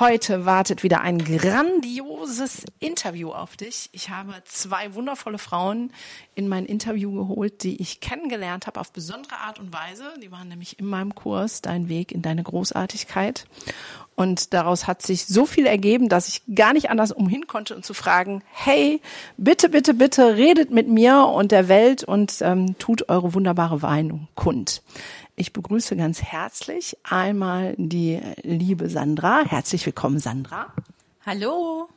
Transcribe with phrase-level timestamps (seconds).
[0.00, 3.88] Heute wartet wieder ein grandioses Interview auf dich.
[3.90, 5.90] Ich habe zwei wundervolle Frauen
[6.36, 10.04] in mein Interview geholt, die ich kennengelernt habe auf besondere Art und Weise.
[10.22, 13.46] Die waren nämlich in meinem Kurs Dein Weg in deine Großartigkeit.
[14.14, 17.84] Und daraus hat sich so viel ergeben, dass ich gar nicht anders umhin konnte und
[17.84, 19.00] zu fragen, hey,
[19.36, 24.28] bitte, bitte, bitte redet mit mir und der Welt und ähm, tut eure wunderbare Weinung
[24.36, 24.82] kund.
[25.40, 29.44] Ich begrüße ganz herzlich einmal die liebe Sandra.
[29.44, 30.72] Herzlich willkommen, Sandra.
[31.24, 31.88] Hallo.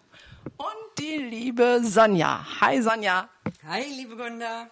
[0.58, 2.46] Und die liebe Sonja.
[2.62, 3.30] Hi, Sonja.
[3.66, 4.68] Hi, liebe Gunda.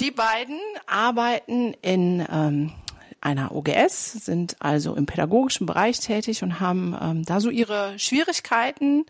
[0.00, 0.58] Die beiden
[0.88, 2.72] arbeiten in ähm,
[3.20, 9.06] einer OGS, sind also im pädagogischen Bereich tätig und haben ähm, da so ihre Schwierigkeiten.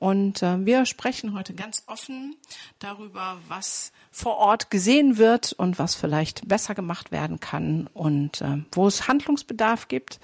[0.00, 2.34] Und äh, wir sprechen heute ganz offen
[2.78, 8.62] darüber, was vor Ort gesehen wird und was vielleicht besser gemacht werden kann und äh,
[8.72, 10.18] wo es Handlungsbedarf gibt.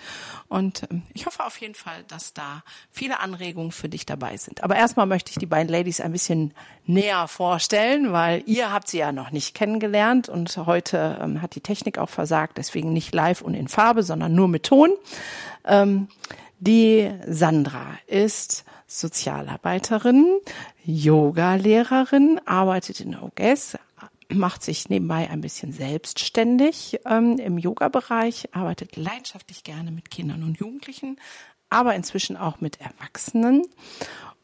[0.48, 4.64] Und äh, ich hoffe auf jeden Fall, dass da viele Anregungen für dich dabei sind.
[4.64, 6.54] Aber erstmal möchte ich die beiden Ladies ein bisschen
[6.86, 11.60] näher vorstellen, weil ihr habt sie ja noch nicht kennengelernt und heute ähm, hat die
[11.60, 14.88] Technik auch versagt, deswegen nicht live und in Farbe, sondern nur mit Ton.
[15.66, 16.08] Ähm,
[16.60, 20.38] die Sandra ist Sozialarbeiterin,
[20.84, 23.78] Yoga-Lehrerin, arbeitet in OGS,
[24.28, 30.58] macht sich nebenbei ein bisschen selbstständig ähm, im Yoga-Bereich, arbeitet leidenschaftlich gerne mit Kindern und
[30.58, 31.18] Jugendlichen,
[31.70, 33.62] aber inzwischen auch mit Erwachsenen.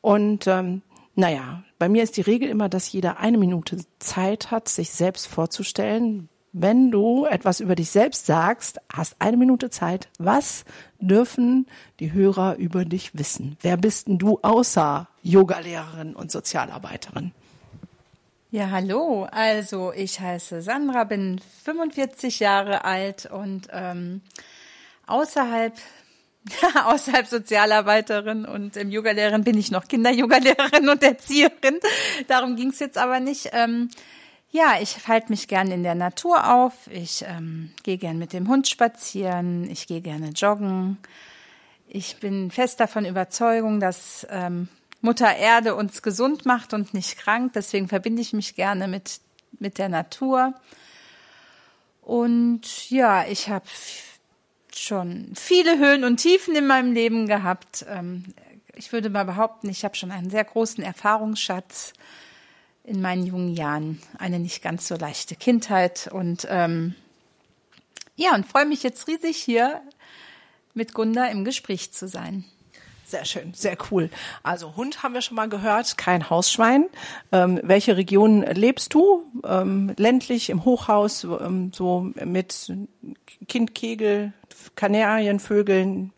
[0.00, 0.82] Und ähm,
[1.14, 5.26] naja, bei mir ist die Regel immer, dass jeder eine Minute Zeit hat, sich selbst
[5.26, 10.08] vorzustellen, wenn du etwas über dich selbst sagst, hast eine Minute Zeit.
[10.18, 10.64] Was
[10.98, 11.66] dürfen
[11.98, 13.56] die Hörer über dich wissen?
[13.62, 17.32] Wer bist denn du außer Yogalehrerin und Sozialarbeiterin?
[18.50, 19.26] Ja, hallo.
[19.30, 24.20] Also ich heiße Sandra, bin 45 Jahre alt und ähm,
[25.06, 25.72] außerhalb
[26.84, 31.78] außerhalb Sozialarbeiterin und im Yogalehrerin bin ich noch Kinderyogalehrerin und Erzieherin.
[32.28, 33.50] Darum ging es jetzt aber nicht.
[33.52, 33.88] Ähm,
[34.52, 36.74] ja, ich halte mich gern in der Natur auf.
[36.90, 39.68] Ich ähm, gehe gern mit dem Hund spazieren.
[39.70, 40.98] Ich gehe gerne joggen.
[41.88, 44.68] Ich bin fest davon Überzeugung, dass ähm,
[45.00, 47.54] Mutter Erde uns gesund macht und nicht krank.
[47.54, 49.20] Deswegen verbinde ich mich gerne mit,
[49.58, 50.52] mit der Natur.
[52.02, 53.64] Und ja, ich habe
[54.74, 57.86] schon viele Höhen und Tiefen in meinem Leben gehabt.
[57.88, 58.34] Ähm,
[58.74, 61.94] ich würde mal behaupten, ich habe schon einen sehr großen Erfahrungsschatz
[62.84, 66.94] in meinen jungen Jahren eine nicht ganz so leichte Kindheit und ähm,
[68.16, 69.80] ja, und freue mich jetzt riesig hier
[70.74, 72.44] mit Gunda im Gespräch zu sein.
[73.04, 74.08] Sehr schön, sehr cool.
[74.42, 76.86] Also Hund haben wir schon mal gehört, kein Hausschwein.
[77.30, 79.24] Ähm, welche Region lebst du?
[79.44, 82.72] Ähm, ländlich, im Hochhaus, ähm, so mit
[83.48, 84.32] Kindkegel,
[84.76, 86.12] Kanarienvögeln?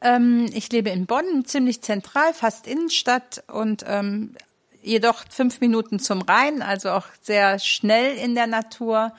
[0.00, 4.34] Ähm, ich lebe in Bonn, ziemlich zentral, fast Innenstadt und ähm,
[4.84, 9.12] jedoch fünf Minuten zum Rhein, also auch sehr schnell in der Natur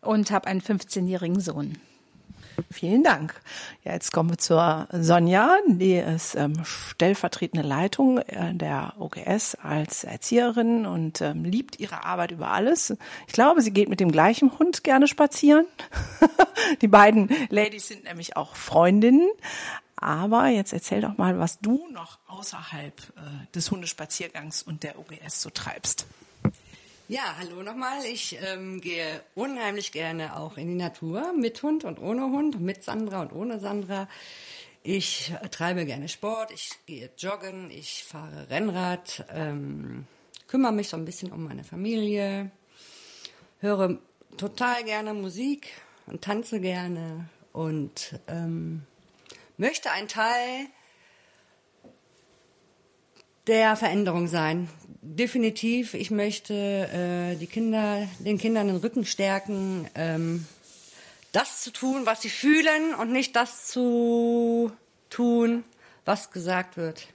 [0.00, 1.78] und habe einen 15-jährigen Sohn.
[2.70, 3.40] Vielen Dank.
[3.82, 10.04] Ja, jetzt kommen wir zur Sonja, die ist ähm, stellvertretende Leitung äh, der OGS als
[10.04, 12.96] Erzieherin und ähm, liebt ihre Arbeit über alles.
[13.26, 15.66] Ich glaube, sie geht mit dem gleichen Hund gerne spazieren.
[16.80, 19.28] die beiden Ladies sind nämlich auch Freundinnen.
[19.96, 25.42] Aber jetzt erzähl doch mal, was du noch außerhalb äh, des Hundespaziergangs und der OGS
[25.42, 26.06] so treibst.
[27.06, 28.04] Ja, hallo nochmal.
[28.06, 32.82] Ich ähm, gehe unheimlich gerne auch in die Natur mit Hund und ohne Hund, mit
[32.82, 34.08] Sandra und ohne Sandra.
[34.82, 40.06] Ich treibe gerne Sport, ich gehe joggen, ich fahre Rennrad, ähm,
[40.46, 42.50] kümmere mich so ein bisschen um meine Familie,
[43.60, 43.98] höre
[44.36, 45.72] total gerne Musik
[46.06, 48.82] und tanze gerne und ähm,
[49.56, 50.66] möchte ein Teil
[53.46, 54.68] der Veränderung sein.
[55.02, 55.94] Definitiv.
[55.94, 60.46] Ich möchte äh, die Kinder, den Kindern den Rücken stärken, ähm,
[61.32, 64.72] das zu tun, was sie fühlen und nicht das zu
[65.10, 65.64] tun,
[66.04, 67.08] was gesagt wird.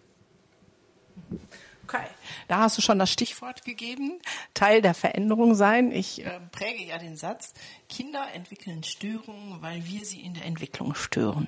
[1.84, 2.06] Okay,
[2.48, 4.20] da hast du schon das Stichwort gegeben,
[4.54, 5.92] Teil der Veränderung sein.
[5.92, 7.54] Ich äh, präge ja den Satz,
[7.88, 11.48] Kinder entwickeln Störungen, weil wir sie in der Entwicklung stören.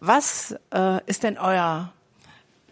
[0.00, 1.92] Was äh, ist denn euer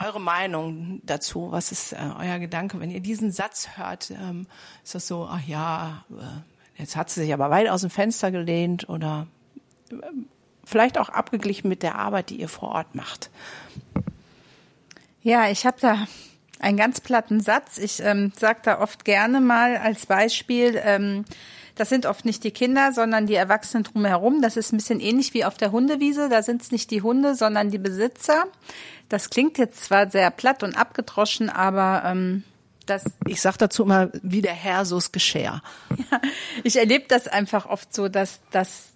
[0.00, 1.52] eure Meinung dazu?
[1.52, 4.10] Was ist äh, euer Gedanke, wenn ihr diesen Satz hört?
[4.10, 4.46] Ähm,
[4.82, 8.30] ist das so, ach ja, äh, jetzt hat sie sich aber weit aus dem Fenster
[8.30, 9.26] gelehnt oder
[9.90, 9.94] äh,
[10.64, 13.30] vielleicht auch abgeglichen mit der Arbeit, die ihr vor Ort macht?
[15.22, 16.06] Ja, ich habe da
[16.58, 17.78] einen ganz platten Satz.
[17.78, 21.24] Ich ähm, sage da oft gerne mal als Beispiel, ähm,
[21.74, 24.40] das sind oft nicht die Kinder, sondern die Erwachsenen drumherum.
[24.42, 26.28] Das ist ein bisschen ähnlich wie auf der Hundewiese.
[26.28, 28.44] Da sind es nicht die Hunde, sondern die Besitzer.
[29.08, 32.44] Das klingt jetzt zwar sehr platt und abgedroschen, aber ähm,
[32.86, 33.04] das.
[33.26, 35.62] Ich sag dazu immer, wie der Herr, so's Geschär.
[36.10, 36.20] Ja,
[36.62, 38.90] ich erlebe das einfach oft so, dass, dass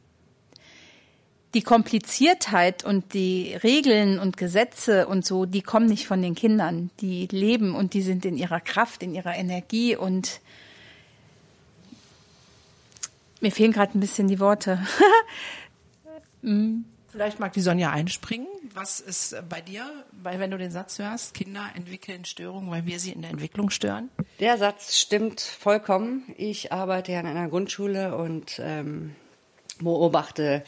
[1.54, 6.90] die Kompliziertheit und die Regeln und Gesetze und so, die kommen nicht von den Kindern.
[7.00, 10.40] Die leben und die sind in ihrer Kraft, in ihrer Energie und
[13.40, 14.80] mir fehlen gerade ein bisschen die Worte.
[16.42, 16.84] Mhm.
[17.10, 18.46] Vielleicht mag die Sonja einspringen.
[18.74, 23.00] Was ist bei dir, weil wenn du den Satz hörst, Kinder entwickeln Störungen, weil wir
[23.00, 24.10] sie in der Entwicklung stören?
[24.40, 26.22] Der Satz stimmt vollkommen.
[26.36, 29.16] Ich arbeite ja in einer Grundschule und ähm,
[29.80, 30.62] beobachte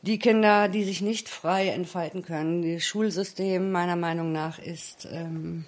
[0.00, 2.74] die Kinder, die sich nicht frei entfalten können.
[2.74, 5.66] Das Schulsystem meiner Meinung nach ist ähm,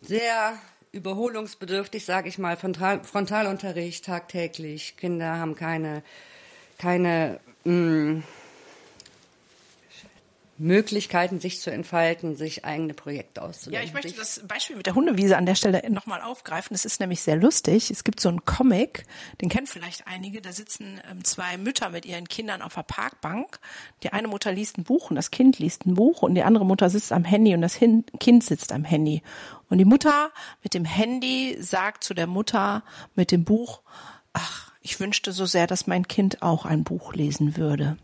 [0.00, 0.58] sehr
[0.94, 4.96] überholungsbedürftig, sage ich mal, Frontal Frontalunterricht tagtäglich.
[4.96, 6.02] Kinder haben keine,
[6.78, 8.22] keine mh, mm,
[10.56, 13.82] Möglichkeiten, sich zu entfalten, sich eigene Projekte auszudenken.
[13.82, 16.74] Ja, ich möchte das Beispiel mit der Hundewiese an der Stelle nochmal aufgreifen.
[16.74, 17.90] Es ist nämlich sehr lustig.
[17.90, 19.04] Es gibt so einen Comic,
[19.40, 20.40] den kennen vielleicht einige.
[20.40, 23.58] Da sitzen ähm, zwei Mütter mit ihren Kindern auf der Parkbank.
[24.02, 26.64] Die eine Mutter liest ein Buch und das Kind liest ein Buch und die andere
[26.64, 29.22] Mutter sitzt am Handy und das Kind sitzt am Handy.
[29.68, 30.30] Und die Mutter
[30.62, 32.84] mit dem Handy sagt zu der Mutter
[33.16, 33.82] mit dem Buch,
[34.32, 37.96] ach, ich wünschte so sehr, dass mein Kind auch ein Buch lesen würde.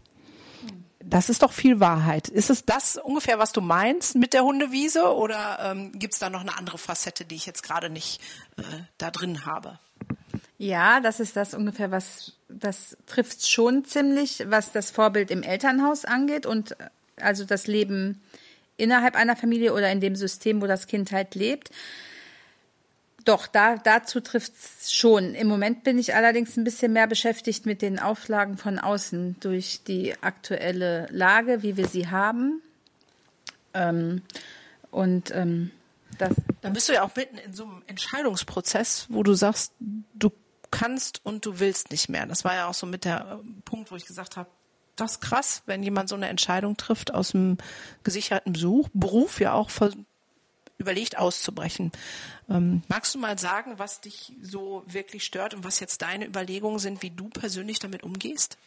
[1.02, 2.28] Das ist doch viel Wahrheit.
[2.28, 6.28] Ist es das ungefähr, was du meinst mit der Hundewiese oder ähm, gibt es da
[6.28, 8.20] noch eine andere Facette, die ich jetzt gerade nicht
[8.58, 8.62] äh,
[8.98, 9.78] da drin habe?
[10.58, 16.04] Ja, das ist das ungefähr, was das trifft schon ziemlich, was das Vorbild im Elternhaus
[16.04, 18.20] angeht und äh, also das Leben
[18.76, 21.70] innerhalb einer Familie oder in dem System, wo das Kind halt lebt.
[23.24, 25.34] Doch, da, dazu trifft es schon.
[25.34, 29.82] Im Moment bin ich allerdings ein bisschen mehr beschäftigt mit den Auflagen von außen durch
[29.86, 32.62] die aktuelle Lage, wie wir sie haben.
[33.74, 34.22] Ähm,
[34.90, 35.70] und ähm,
[36.18, 36.34] das.
[36.62, 40.30] Dann bist du ja auch mitten in so einem Entscheidungsprozess, wo du sagst, du
[40.70, 42.26] kannst und du willst nicht mehr.
[42.26, 44.48] Das war ja auch so mit der äh, Punkt, wo ich gesagt habe,
[44.96, 47.58] das ist krass, wenn jemand so eine Entscheidung trifft aus dem
[48.04, 49.70] gesicherten Besuch, Beruf ja auch
[50.80, 51.92] überlegt auszubrechen.
[52.48, 56.78] Ähm, magst du mal sagen, was dich so wirklich stört und was jetzt deine Überlegungen
[56.78, 58.58] sind, wie du persönlich damit umgehst?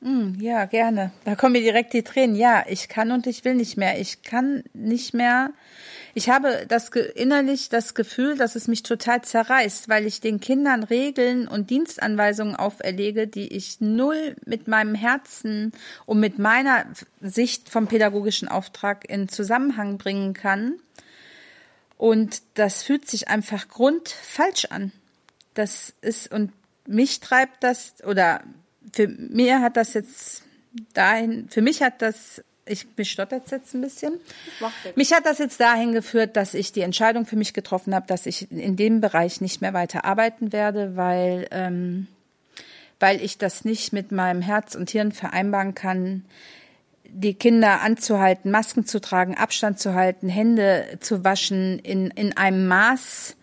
[0.00, 1.10] Mm, ja, gerne.
[1.24, 2.36] Da kommen mir direkt die Tränen.
[2.36, 4.00] Ja, ich kann und ich will nicht mehr.
[4.00, 5.50] Ich kann nicht mehr.
[6.14, 10.84] Ich habe das innerlich das Gefühl, dass es mich total zerreißt, weil ich den Kindern
[10.84, 15.72] Regeln und Dienstanweisungen auferlege, die ich null mit meinem Herzen
[16.06, 16.86] und mit meiner
[17.20, 20.74] Sicht vom pädagogischen Auftrag in Zusammenhang bringen kann.
[21.98, 24.92] Und das fühlt sich einfach grundfalsch an.
[25.54, 26.52] Das ist, und
[26.86, 28.42] mich treibt das, oder
[28.94, 30.44] für mir hat das jetzt
[30.94, 34.20] dahin, für mich hat das, ich mich stottert jetzt ein bisschen.
[34.94, 38.26] Mich hat das jetzt dahin geführt, dass ich die Entscheidung für mich getroffen habe, dass
[38.26, 42.06] ich in dem Bereich nicht mehr weiter arbeiten werde, weil, ähm,
[43.00, 46.24] weil ich das nicht mit meinem Herz und Hirn vereinbaren kann,
[47.08, 52.68] die Kinder anzuhalten, Masken zu tragen, Abstand zu halten, Hände zu waschen in, in einem
[52.68, 53.36] Maß,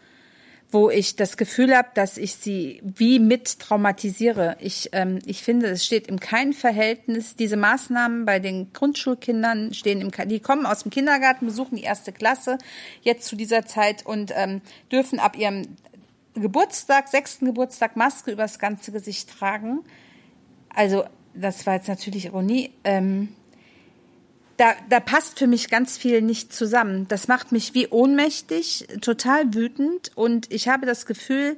[0.71, 4.57] wo ich das Gefühl habe, dass ich sie wie mit traumatisiere.
[4.59, 7.35] Ich, ähm, ich finde, es steht im kein Verhältnis.
[7.35, 12.11] Diese Maßnahmen bei den Grundschulkindern stehen im, die kommen aus dem Kindergarten, besuchen die erste
[12.11, 12.57] Klasse
[13.01, 15.63] jetzt zu dieser Zeit und ähm, dürfen ab ihrem
[16.33, 19.79] Geburtstag, sechsten Geburtstag Maske übers ganze Gesicht tragen.
[20.75, 22.71] Also das war jetzt natürlich Ironie.
[22.83, 23.29] Ähm,
[24.57, 27.07] da, da passt für mich ganz viel nicht zusammen.
[27.07, 31.55] Das macht mich wie ohnmächtig, total wütend und ich habe das Gefühl,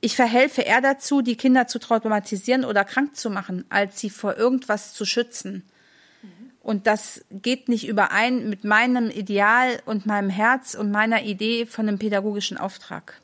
[0.00, 4.36] ich verhelfe eher dazu, die Kinder zu traumatisieren oder krank zu machen, als sie vor
[4.36, 5.64] irgendwas zu schützen.
[6.60, 11.86] Und das geht nicht überein mit meinem Ideal und meinem Herz und meiner Idee von
[11.86, 13.20] einem pädagogischen Auftrag.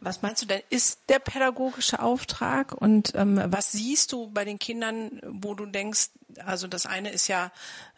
[0.00, 4.58] Was meinst du denn, ist der pädagogische Auftrag und ähm, was siehst du bei den
[4.58, 6.10] Kindern, wo du denkst,
[6.44, 7.52] also das eine ist ja,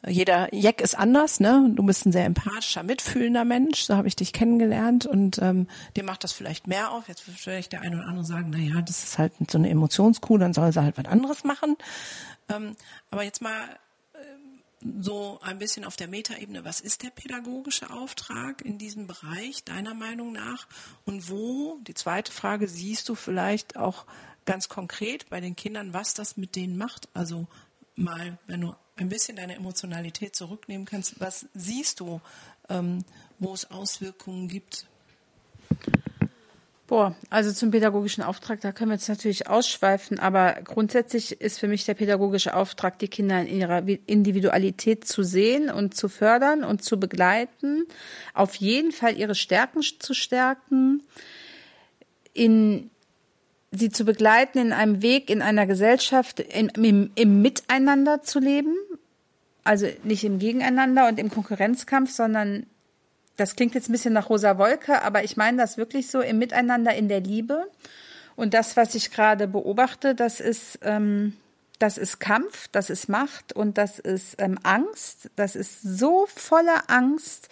[0.07, 1.71] jeder Jack ist anders, ne?
[1.75, 6.05] Du bist ein sehr empathischer, mitfühlender Mensch, so habe ich dich kennengelernt und ähm, dir
[6.05, 7.09] macht das vielleicht mehr auf.
[7.09, 9.71] Jetzt würde vielleicht der eine oder andere sagen, na ja, das ist halt so eine
[9.71, 11.77] Emotionskuh, dann soll sie halt was anderes machen.
[12.49, 12.77] Ähm,
[13.11, 13.79] aber jetzt mal
[15.01, 19.95] so ein bisschen auf der Metaebene, was ist der pädagogische Auftrag in diesem Bereich deiner
[19.95, 20.67] Meinung nach?
[21.05, 24.07] Und wo, die zweite Frage, siehst du vielleicht auch
[24.45, 27.09] ganz konkret bei den Kindern, was das mit denen macht?
[27.15, 27.47] Also
[27.95, 32.21] mal, wenn du ein bisschen deine Emotionalität zurücknehmen kannst, was siehst du,
[32.69, 33.05] ähm,
[33.39, 34.87] wo es Auswirkungen gibt?
[36.87, 41.67] Boah, also zum pädagogischen Auftrag, da können wir jetzt natürlich ausschweifen, aber grundsätzlich ist für
[41.67, 46.85] mich der pädagogische Auftrag, die Kinder in ihrer Individualität zu sehen und zu fördern und
[46.85, 47.87] zu begleiten,
[48.35, 51.03] auf jeden Fall ihre Stärken zu stärken,
[52.33, 52.91] in
[53.73, 58.77] sie zu begleiten in einem Weg in einer Gesellschaft in, im, im Miteinander zu leben,
[59.65, 62.67] also nicht im Gegeneinander und im Konkurrenzkampf, sondern
[63.37, 66.39] das klingt jetzt ein bisschen nach rosa Wolke, aber ich meine das wirklich so im
[66.39, 67.67] Miteinander, in der Liebe.
[68.35, 71.35] Und das, was ich gerade beobachte, das ist, ähm,
[71.79, 75.31] das ist Kampf, das ist Macht und das ist ähm, Angst.
[75.37, 77.49] Das ist so voller Angst.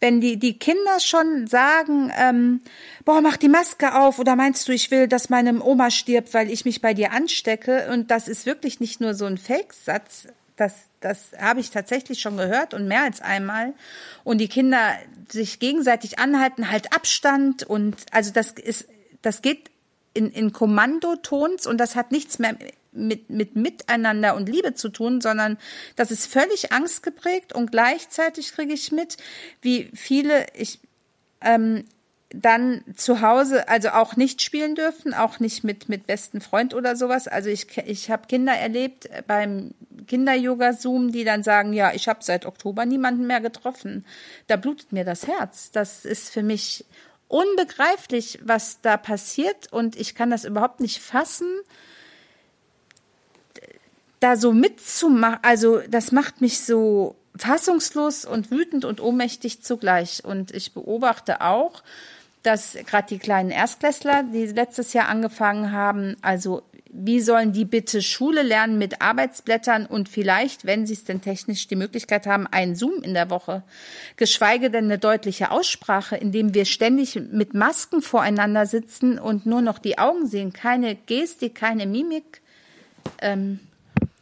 [0.00, 2.60] Wenn die, die Kinder schon sagen, ähm,
[3.04, 6.50] boah, mach die Maske auf oder meinst du, ich will, dass meine Oma stirbt, weil
[6.50, 7.88] ich mich bei dir anstecke?
[7.92, 10.26] Und das ist wirklich nicht nur so ein Fake-Satz,
[10.60, 13.72] das, das habe ich tatsächlich schon gehört und mehr als einmal.
[14.24, 14.92] Und die Kinder
[15.30, 18.86] sich gegenseitig anhalten, halt Abstand und also das ist,
[19.22, 19.70] das geht
[20.12, 22.56] in, in Kommandotons und das hat nichts mehr
[22.92, 25.56] mit, mit Miteinander und Liebe zu tun, sondern
[25.96, 29.16] das ist völlig angstgeprägt und gleichzeitig kriege ich mit,
[29.62, 30.80] wie viele, ich,
[31.40, 31.84] ähm,
[32.32, 36.94] dann zu Hause also auch nicht spielen dürfen, auch nicht mit mit besten Freund oder
[36.94, 37.26] sowas.
[37.26, 39.74] Also ich ich habe Kinder erlebt beim
[40.06, 44.04] Kinder-Yoga Zoom, die dann sagen, ja, ich habe seit Oktober niemanden mehr getroffen.
[44.46, 45.72] Da blutet mir das Herz.
[45.72, 46.84] Das ist für mich
[47.28, 51.48] unbegreiflich, was da passiert und ich kann das überhaupt nicht fassen.
[54.20, 60.24] Da so mitzumachen, also das macht mich so fassungslos und wütend und ohnmächtig zugleich.
[60.24, 61.82] Und ich beobachte auch,
[62.42, 68.02] dass gerade die kleinen Erstklässler, die letztes Jahr angefangen haben, also wie sollen die bitte
[68.02, 72.74] Schule lernen mit Arbeitsblättern und vielleicht, wenn sie es denn technisch die Möglichkeit haben, einen
[72.74, 73.62] Zoom in der Woche,
[74.16, 79.78] geschweige denn eine deutliche Aussprache, indem wir ständig mit Masken voreinander sitzen und nur noch
[79.78, 82.40] die Augen sehen, keine Gestik, keine Mimik.
[83.22, 83.60] Ähm,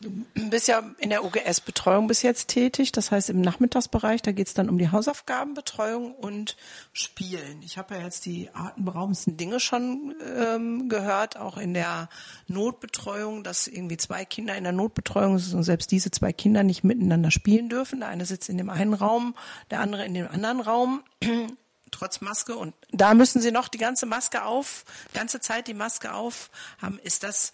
[0.01, 4.47] Du bist ja in der OGS-Betreuung bis jetzt tätig, das heißt im Nachmittagsbereich, da geht
[4.47, 6.57] es dann um die Hausaufgabenbetreuung und
[6.93, 7.63] Spielen.
[7.63, 12.09] Ich habe ja jetzt die atemberaubendsten Dinge schon ähm, gehört, auch in der
[12.47, 16.85] Notbetreuung, dass irgendwie zwei Kinder in der Notbetreuung sind und selbst diese zwei Kinder nicht
[16.85, 17.99] miteinander spielen dürfen.
[17.99, 19.35] Der eine sitzt in dem einen Raum,
[19.73, 21.03] der andere in dem anderen Raum
[21.91, 26.15] trotz Maske und da müssen sie noch die ganze Maske auf, ganze Zeit die Maske
[26.15, 26.51] auf
[26.81, 27.01] haben.
[27.01, 27.53] Ist das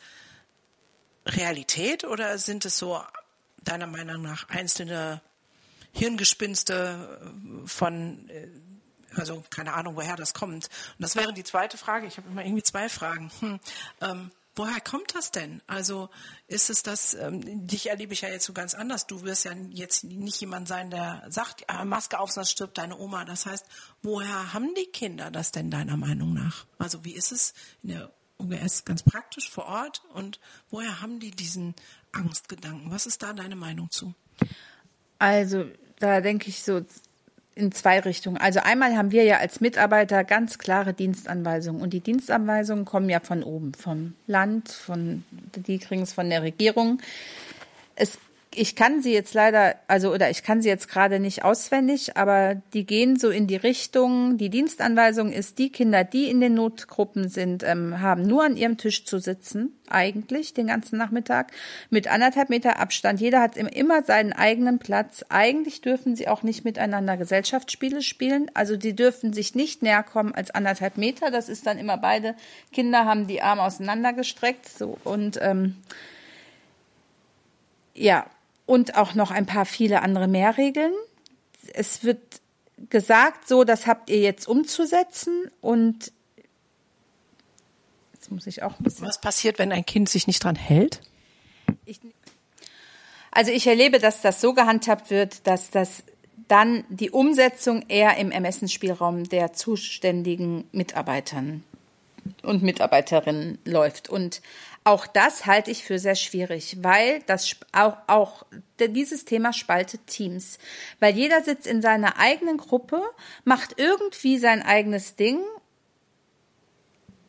[1.27, 3.01] Realität oder sind es so
[3.63, 5.21] deiner Meinung nach einzelne
[5.93, 7.33] Hirngespinste
[7.67, 8.49] von, äh,
[9.15, 10.55] also keine Ahnung, woher das kommt?
[10.55, 12.07] Und das wäre die zweite Frage.
[12.07, 13.31] Ich habe immer irgendwie zwei Fragen.
[13.41, 13.61] Hm,
[14.01, 15.63] ähm, woher kommt das denn?
[15.67, 16.11] Also
[16.49, 19.07] ist es das, ähm, dich erlebe ich ja jetzt so ganz anders.
[19.07, 22.99] Du wirst ja jetzt nicht jemand sein, der sagt, äh, Maske auf, sonst stirbt deine
[22.99, 23.25] Oma.
[23.25, 23.65] Das heißt,
[24.03, 26.67] woher haben die Kinder das denn deiner Meinung nach?
[26.79, 28.13] Also wie ist es in der
[28.45, 31.75] OGS ganz praktisch vor Ort und woher haben die diesen
[32.13, 32.91] Angstgedanken?
[32.91, 34.15] Was ist da deine Meinung zu?
[35.19, 35.65] Also,
[35.99, 36.83] da denke ich so
[37.55, 38.37] in zwei Richtungen.
[38.37, 43.21] Also einmal haben wir ja als Mitarbeiter ganz klare Dienstanweisungen und die Dienstanweisungen kommen ja
[43.21, 47.01] von oben, vom Land, von die kriegen es von der Regierung.
[47.95, 48.19] Es
[48.57, 52.57] ich kann sie jetzt leider, also oder ich kann sie jetzt gerade nicht auswendig, aber
[52.73, 54.39] die gehen so in die Richtung.
[54.39, 58.77] Die Dienstanweisung ist, die Kinder, die in den Notgruppen sind, ähm, haben nur an ihrem
[58.77, 61.53] Tisch zu sitzen, eigentlich den ganzen Nachmittag,
[61.91, 63.21] mit anderthalb Meter Abstand.
[63.21, 65.25] Jeder hat immer seinen eigenen Platz.
[65.29, 68.51] Eigentlich dürfen sie auch nicht miteinander Gesellschaftsspiele spielen.
[68.55, 71.31] Also die dürfen sich nicht näher kommen als anderthalb Meter.
[71.31, 72.35] Das ist dann immer beide
[72.73, 75.77] Kinder haben die Arme auseinandergestreckt so und ähm,
[77.95, 78.27] ja,
[78.67, 80.93] und auch noch ein paar viele andere mehr Regeln.
[81.73, 82.21] Es wird
[82.91, 86.13] gesagt, so, das habt ihr jetzt umzusetzen und
[88.13, 89.07] jetzt muss ich auch ein bisschen.
[89.07, 91.01] Was passiert, wenn ein Kind sich nicht dran hält?
[91.85, 92.01] Ich,
[93.31, 96.05] also ich erlebe, dass das so gehandhabt wird, dass das
[96.49, 101.65] dann die Umsetzung eher im Ermessensspielraum der zuständigen Mitarbeitern
[102.43, 104.09] und Mitarbeiterinnen läuft.
[104.09, 104.43] Und
[104.85, 108.45] auch das halte ich für sehr schwierig, weil das auch, auch
[108.79, 110.59] dieses Thema spaltet Teams.
[111.01, 113.03] Weil jeder sitzt in seiner eigenen Gruppe,
[113.45, 115.41] macht irgendwie sein eigenes Ding.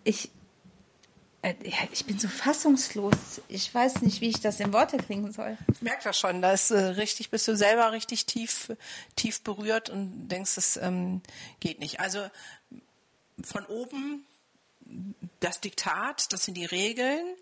[0.03, 0.31] Ich,
[1.43, 1.53] äh,
[1.93, 3.41] ich bin so fassungslos.
[3.47, 5.57] Ich weiß nicht, wie ich das in Worte kriegen soll.
[5.71, 6.41] Ich merke das schon.
[6.41, 8.75] Da ist äh, richtig, bist du selber richtig tief,
[9.15, 11.21] tief berührt und denkst, es ähm,
[11.62, 12.01] geht nicht.
[12.01, 12.19] Also
[13.41, 14.25] von oben
[15.39, 17.35] das Diktat, das sind die Regeln.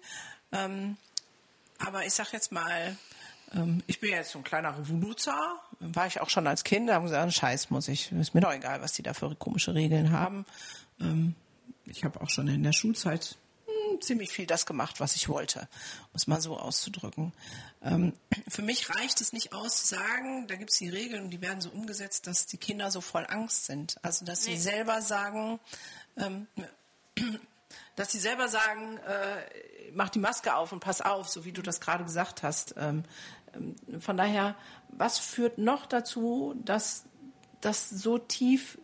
[0.51, 0.97] Ähm,
[1.79, 2.97] aber ich sag jetzt mal,
[3.53, 6.95] ähm, ich bin jetzt so ein kleiner Revoluzer, war ich auch schon als Kind, da
[6.95, 10.11] haben gesagt, Scheiß muss ich, ist mir doch egal, was die da für komische Regeln
[10.11, 10.45] haben.
[10.99, 11.35] Ähm,
[11.85, 15.59] ich habe auch schon in der Schulzeit hm, ziemlich viel das gemacht, was ich wollte,
[15.59, 17.33] um es mal so auszudrücken.
[17.81, 18.13] Ähm,
[18.47, 21.41] für mich reicht es nicht aus zu sagen, da gibt es die Regeln und die
[21.41, 23.97] werden so umgesetzt, dass die Kinder so voll Angst sind.
[24.01, 25.59] Also dass sie selber sagen,
[26.17, 26.47] ähm,
[27.95, 31.61] dass sie selber sagen, äh, mach die Maske auf und pass auf, so wie du
[31.61, 32.75] das gerade gesagt hast.
[32.77, 33.03] Ähm,
[33.55, 34.55] ähm, von daher,
[34.89, 37.05] was führt noch dazu, dass
[37.61, 38.77] das so tief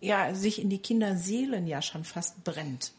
[0.00, 2.92] ja sich in die Kinderseelen ja schon fast brennt?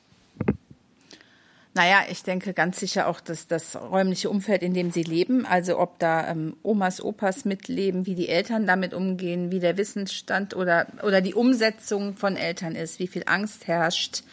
[1.78, 5.78] Naja, ich denke ganz sicher auch, dass das räumliche Umfeld, in dem sie leben, also
[5.78, 10.88] ob da ähm, Omas, Opas mitleben, wie die Eltern damit umgehen, wie der Wissensstand oder,
[11.04, 14.24] oder die Umsetzung von Eltern ist, wie viel Angst herrscht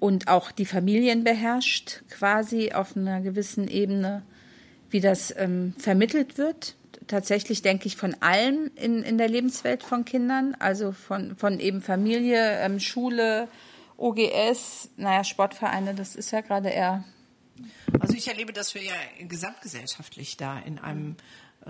[0.00, 4.22] und auch die Familien beherrscht, quasi auf einer gewissen Ebene,
[4.88, 6.74] wie das ähm, vermittelt wird.
[7.06, 11.82] Tatsächlich denke ich von allem in, in der Lebenswelt von Kindern, also von, von eben
[11.82, 13.46] Familie, ähm, Schule,
[13.98, 17.04] OGS, naja, Sportvereine, das ist ja gerade eher.
[17.98, 21.16] Also ich erlebe, dass wir ja gesamtgesellschaftlich da in einem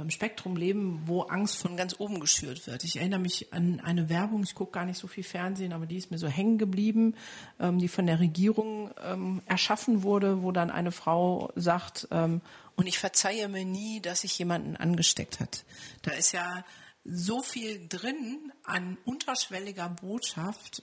[0.09, 2.85] Spektrum leben, wo Angst von ganz oben geschürt wird.
[2.85, 5.97] Ich erinnere mich an eine Werbung, ich gucke gar nicht so viel Fernsehen, aber die
[5.97, 7.15] ist mir so hängen geblieben,
[7.59, 12.99] ähm, die von der Regierung ähm, erschaffen wurde, wo dann eine Frau sagt, und ich
[12.99, 15.65] verzeihe mir nie, dass sich jemanden angesteckt hat.
[16.03, 16.65] Da ist ja
[17.05, 20.83] so viel drin an unterschwelliger Botschaft,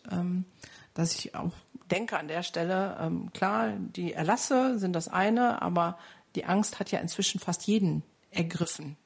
[0.94, 1.54] dass ich auch
[1.92, 5.98] denke an der Stelle, ähm, klar, die Erlasse sind das eine, aber
[6.36, 8.04] die Angst hat ja inzwischen fast jeden
[8.38, 8.98] ergriffen.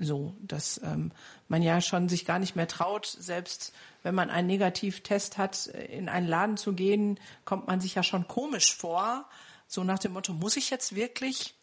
[0.00, 1.12] So, dass ähm,
[1.46, 6.08] man ja schon sich gar nicht mehr traut, selbst wenn man einen Negativtest hat, in
[6.08, 9.24] einen Laden zu gehen, kommt man sich ja schon komisch vor.
[9.68, 11.54] So nach dem Motto, muss ich jetzt wirklich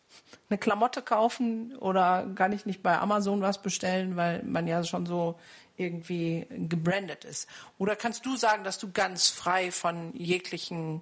[0.50, 5.06] eine Klamotte kaufen oder kann ich nicht bei Amazon was bestellen, weil man ja schon
[5.06, 5.38] so
[5.76, 7.50] irgendwie gebrandet ist?
[7.78, 11.02] Oder kannst du sagen, dass du ganz frei von jeglichen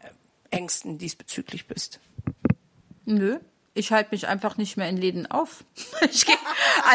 [0.00, 0.10] äh,
[0.50, 2.00] Ängsten diesbezüglich bist?
[3.06, 3.38] Nö,
[3.76, 5.64] ich halte mich einfach nicht mehr in Läden auf.
[6.10, 6.32] ich geh,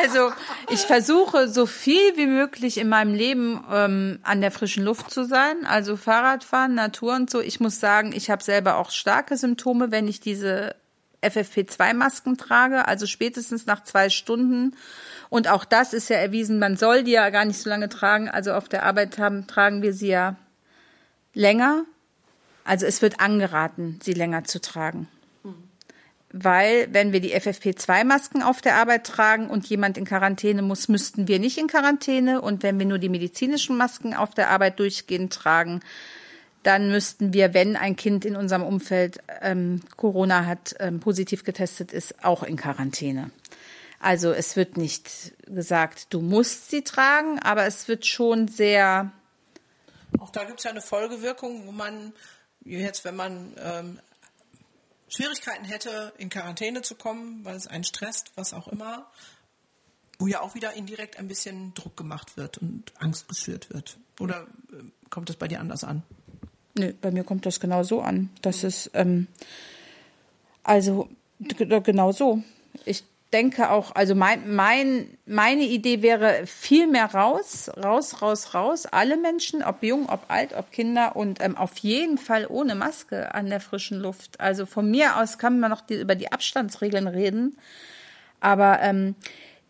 [0.02, 0.32] also
[0.70, 5.26] ich versuche so viel wie möglich in meinem Leben ähm, an der frischen Luft zu
[5.26, 5.66] sein.
[5.66, 7.40] Also Fahrradfahren, Natur und so.
[7.42, 10.76] Ich muss sagen, ich habe selber auch starke Symptome, wenn ich diese
[11.22, 12.88] FFP2-Masken trage.
[12.88, 14.76] Also spätestens nach zwei Stunden
[15.30, 18.30] und auch das ist ja erwiesen, man soll die ja gar nicht so lange tragen.
[18.30, 20.36] Also auf der Arbeit haben, tragen wir sie ja
[21.34, 21.86] länger.
[22.66, 25.08] Also es wird angeraten, sie länger zu tragen.
[26.34, 31.28] Weil, wenn wir die FFP2-Masken auf der Arbeit tragen und jemand in Quarantäne muss, müssten
[31.28, 32.42] wir nicht in Quarantäne.
[32.42, 35.82] Und wenn wir nur die medizinischen Masken auf der Arbeit durchgehend tragen,
[36.64, 41.92] dann müssten wir, wenn ein Kind in unserem Umfeld ähm, Corona hat, ähm, positiv getestet
[41.92, 43.32] ist, auch in Quarantäne.
[44.00, 49.12] Also es wird nicht gesagt, du musst sie tragen, aber es wird schon sehr.
[50.20, 52.14] Auch da gibt es ja eine Folgewirkung, wo man
[52.64, 54.00] jetzt, wenn man ähm,
[55.14, 59.12] Schwierigkeiten hätte, in Quarantäne zu kommen, weil es einen stresst, was auch immer,
[60.20, 63.98] wo ja auch wieder indirekt ein bisschen Druck gemacht wird und Angst geschürt wird.
[64.20, 66.04] Oder äh, kommt das bei dir anders an?
[66.76, 68.30] Nö, bei mir kommt das genau so an.
[68.42, 69.28] Das ist ähm,
[70.64, 72.42] also genau so.
[72.86, 78.86] Ich denke auch, also mein, mein, meine Idee wäre viel mehr raus, raus, raus, raus.
[78.86, 83.34] Alle Menschen, ob jung, ob alt, ob Kinder und ähm, auf jeden Fall ohne Maske
[83.34, 84.40] an der frischen Luft.
[84.40, 87.58] Also von mir aus kann man noch die, über die Abstandsregeln reden.
[88.42, 89.16] Aber ähm,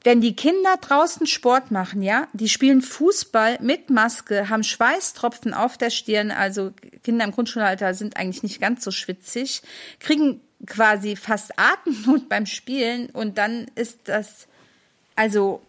[0.03, 5.77] wenn die Kinder draußen Sport machen, ja, die spielen Fußball mit Maske, haben Schweißtropfen auf
[5.77, 6.71] der Stirn, also
[7.03, 9.61] Kinder im Grundschulalter sind eigentlich nicht ganz so schwitzig,
[9.99, 14.47] kriegen quasi fast Atemnot beim Spielen und dann ist das,
[15.15, 15.61] also.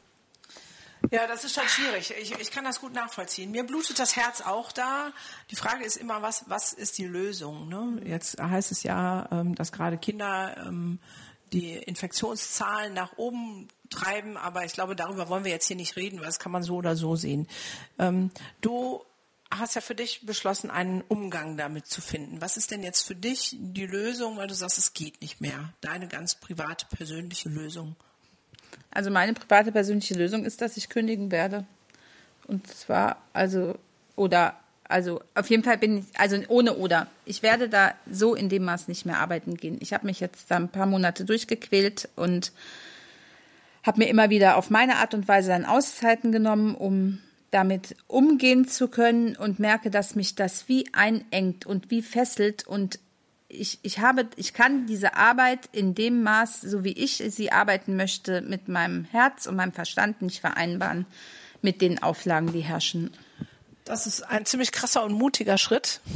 [1.11, 2.15] Ja, das ist schon schwierig.
[2.23, 3.51] Ich, ich kann das gut nachvollziehen.
[3.51, 5.13] Mir blutet das Herz auch da.
[5.51, 7.69] Die Frage ist immer, was, was ist die Lösung?
[7.69, 8.01] Ne?
[8.05, 11.01] Jetzt heißt es ja, ähm, dass gerade Kinder ähm,
[11.53, 16.19] die Infektionszahlen nach oben treiben, aber ich glaube, darüber wollen wir jetzt hier nicht reden,
[16.19, 17.47] weil das kann man so oder so sehen.
[17.99, 19.05] Ähm, du
[19.59, 22.41] hast ja für dich beschlossen, einen Umgang damit zu finden.
[22.41, 25.73] Was ist denn jetzt für dich die Lösung, weil du sagst, es geht nicht mehr?
[25.81, 27.97] Deine ganz private, persönliche Lösung.
[28.91, 31.65] Also meine private, persönliche Lösung ist, dass ich kündigen werde.
[32.47, 33.79] Und zwar, also,
[34.17, 37.07] oder, also auf jeden Fall bin ich, also ohne oder.
[37.25, 39.79] Ich werde da so in dem Maß nicht mehr arbeiten gehen.
[39.81, 42.53] Ich habe mich jetzt da ein paar Monate durchgequält und
[43.83, 47.19] habe mir immer wieder auf meine Art und Weise dann Auszeiten genommen, um
[47.51, 52.99] damit umgehen zu können und merke, dass mich das wie einengt und wie fesselt und
[53.53, 57.97] ich, ich habe, ich kann diese Arbeit in dem Maß, so wie ich sie arbeiten
[57.97, 61.05] möchte, mit meinem Herz und meinem Verstand nicht vereinbaren
[61.61, 63.11] mit den Auflagen, die herrschen.
[63.85, 66.01] Das ist ein ziemlich krasser und mutiger Schritt.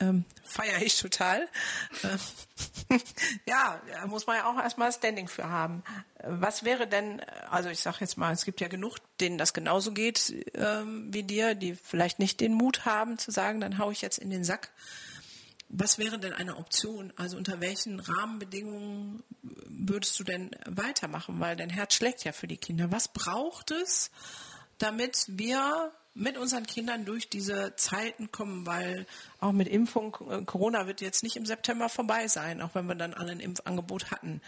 [0.00, 1.48] Ähm, Feiere ich total.
[2.04, 3.00] Ähm,
[3.48, 5.82] ja, muss man ja auch erstmal Standing für haben.
[6.22, 9.92] Was wäre denn, also ich sage jetzt mal, es gibt ja genug, denen das genauso
[9.92, 14.02] geht ähm, wie dir, die vielleicht nicht den Mut haben zu sagen, dann hau ich
[14.02, 14.70] jetzt in den Sack.
[15.68, 17.12] Was wäre denn eine Option?
[17.16, 21.40] Also unter welchen Rahmenbedingungen würdest du denn weitermachen?
[21.40, 22.92] Weil dein Herz schlägt ja für die Kinder.
[22.92, 24.10] Was braucht es,
[24.78, 29.06] damit wir mit unseren Kindern durch diese Zeiten kommen, weil
[29.38, 32.94] auch mit Impfung, äh, Corona wird jetzt nicht im September vorbei sein, auch wenn wir
[32.94, 34.40] dann alle ein Impfangebot hatten.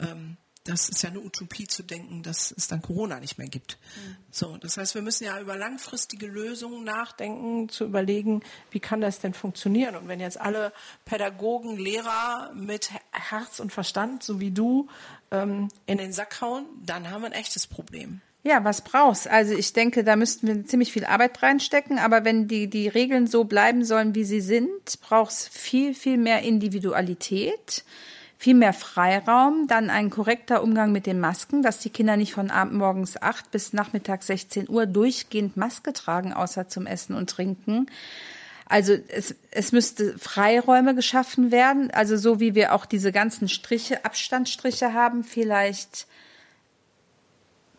[0.00, 3.78] Ähm, das ist ja eine Utopie zu denken, dass es dann Corona nicht mehr gibt.
[3.96, 4.16] Mhm.
[4.30, 9.18] So, das heißt, wir müssen ja über langfristige Lösungen nachdenken, zu überlegen, wie kann das
[9.18, 9.96] denn funktionieren?
[9.96, 10.72] Und wenn jetzt alle
[11.04, 14.88] Pädagogen, Lehrer mit Herz und Verstand, so wie du,
[15.32, 18.20] ähm, in den Sack hauen, dann haben wir ein echtes Problem.
[18.44, 19.28] Ja, was brauchst?
[19.28, 23.28] Also ich denke, da müssten wir ziemlich viel Arbeit reinstecken, aber wenn die, die Regeln
[23.28, 27.84] so bleiben sollen, wie sie sind, brauchst viel, viel mehr Individualität
[28.42, 32.50] viel mehr Freiraum, dann ein korrekter Umgang mit den Masken, dass die Kinder nicht von
[32.50, 37.86] Abend morgens acht bis nachmittags 16 Uhr durchgehend Maske tragen, außer zum Essen und Trinken.
[38.66, 44.04] Also es, es müsste Freiräume geschaffen werden, also so wie wir auch diese ganzen Striche,
[44.04, 46.08] Abstandsstriche haben, vielleicht,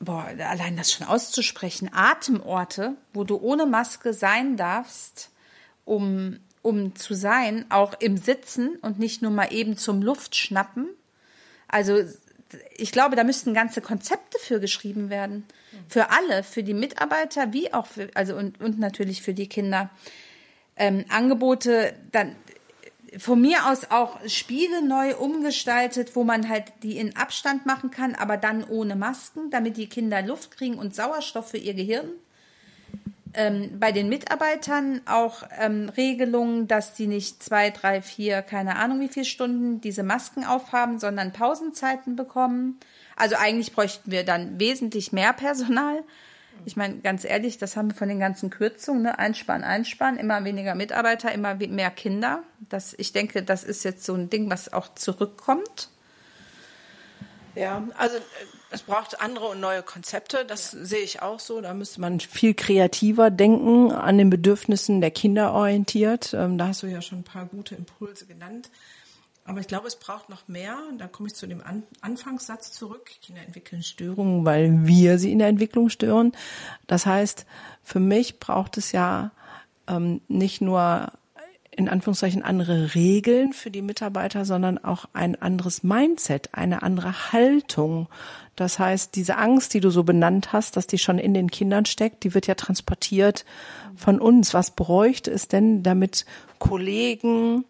[0.06, 5.30] boah, allein das schon auszusprechen, Atemorte, wo du ohne Maske sein darfst,
[5.86, 10.88] um um zu sein, auch im Sitzen und nicht nur mal eben zum Luftschnappen.
[11.68, 12.00] Also
[12.76, 15.46] ich glaube, da müssten ganze Konzepte für geschrieben werden.
[15.88, 19.90] Für alle, für die Mitarbeiter, wie auch für, also und, und natürlich für die Kinder.
[20.76, 22.36] Ähm, Angebote, dann
[23.18, 28.16] von mir aus auch Spiele neu umgestaltet, wo man halt die in Abstand machen kann,
[28.16, 32.10] aber dann ohne Masken, damit die Kinder Luft kriegen und Sauerstoff für ihr Gehirn
[33.34, 39.00] ähm, bei den Mitarbeitern auch ähm, Regelungen, dass die nicht zwei, drei, vier, keine Ahnung
[39.00, 42.80] wie viele Stunden diese Masken aufhaben, sondern Pausenzeiten bekommen.
[43.16, 46.04] Also eigentlich bräuchten wir dann wesentlich mehr Personal.
[46.66, 49.20] Ich meine, ganz ehrlich, das haben wir von den ganzen Kürzungen, ne?
[49.20, 52.44] Einsparen, einsparen, immer weniger Mitarbeiter, immer mehr Kinder.
[52.70, 55.90] Das, ich denke, das ist jetzt so ein Ding, was auch zurückkommt.
[57.56, 58.22] Ja, also äh,
[58.72, 60.84] es braucht andere und neue Konzepte, das ja.
[60.84, 61.62] sehe ich auch so.
[61.62, 66.34] Da müsste man viel kreativer denken, an den Bedürfnissen der Kinder orientiert.
[66.34, 68.70] Ähm, da hast du ja schon ein paar gute Impulse genannt.
[69.46, 70.78] Aber ich glaube, es braucht noch mehr.
[70.98, 73.12] Da komme ich zu dem an Anfangssatz zurück.
[73.22, 76.32] Kinder entwickeln Störungen, weil wir sie in der Entwicklung stören.
[76.88, 77.46] Das heißt,
[77.84, 79.32] für mich braucht es ja
[79.88, 81.12] ähm, nicht nur
[81.76, 88.08] in Anführungszeichen andere Regeln für die Mitarbeiter, sondern auch ein anderes Mindset, eine andere Haltung.
[88.56, 91.86] Das heißt, diese Angst, die du so benannt hast, dass die schon in den Kindern
[91.86, 93.46] steckt, die wird ja transportiert
[93.96, 94.54] von uns.
[94.54, 96.26] Was bräuchte es denn, damit
[96.60, 97.66] Kollegen,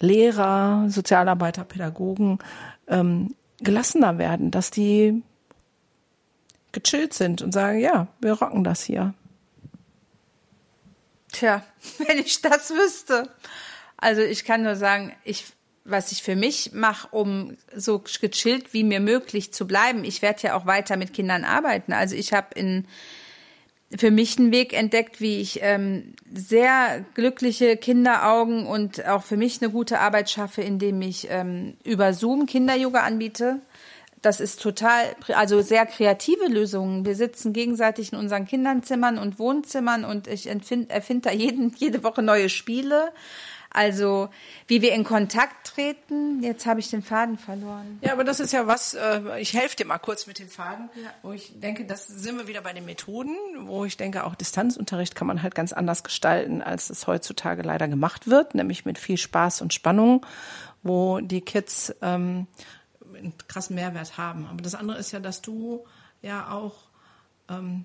[0.00, 2.38] Lehrer, Sozialarbeiter, Pädagogen
[2.86, 5.22] ähm, gelassener werden, dass die
[6.72, 9.14] gechillt sind und sagen, ja, wir rocken das hier.
[11.32, 11.64] Tja,
[12.06, 13.30] wenn ich das wüsste.
[13.96, 15.46] Also ich kann nur sagen, ich,
[15.84, 20.04] was ich für mich mache, um so gechillt wie mir möglich zu bleiben.
[20.04, 21.92] Ich werde ja auch weiter mit Kindern arbeiten.
[21.92, 22.86] Also ich habe in
[23.96, 29.62] für mich einen Weg entdeckt, wie ich ähm, sehr glückliche Kinderaugen und auch für mich
[29.62, 33.60] eine gute Arbeit schaffe, indem ich ähm, über Zoom Kinder-Yoga anbiete
[34.22, 37.04] das ist total, also sehr kreative Lösungen.
[37.04, 42.22] Wir sitzen gegenseitig in unseren Kindernzimmern und Wohnzimmern und ich erfinde da jeden, jede Woche
[42.22, 43.12] neue Spiele.
[43.78, 44.28] Also
[44.66, 46.42] wie wir in Kontakt treten.
[46.42, 48.00] Jetzt habe ich den Faden verloren.
[48.00, 50.90] Ja, aber das ist ja was, äh, ich helfe dir mal kurz mit dem Faden,
[51.00, 51.10] ja.
[51.22, 55.14] wo ich denke, das sind wir wieder bei den Methoden, wo ich denke, auch Distanzunterricht
[55.14, 59.16] kann man halt ganz anders gestalten, als es heutzutage leider gemacht wird, nämlich mit viel
[59.16, 60.26] Spaß und Spannung,
[60.82, 62.48] wo die Kids ähm,
[63.16, 64.48] einen krassen Mehrwert haben.
[64.50, 65.84] Aber das andere ist ja, dass du
[66.20, 66.74] ja auch
[67.48, 67.84] ähm,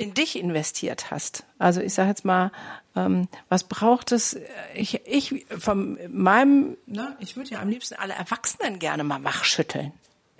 [0.00, 1.44] in dich investiert hast.
[1.58, 2.52] Also ich sage jetzt mal,
[2.96, 4.38] ähm, was braucht es?
[4.74, 9.92] Ich, ich von meinem, ne, ich würde ja am liebsten alle Erwachsenen gerne mal wachschütteln.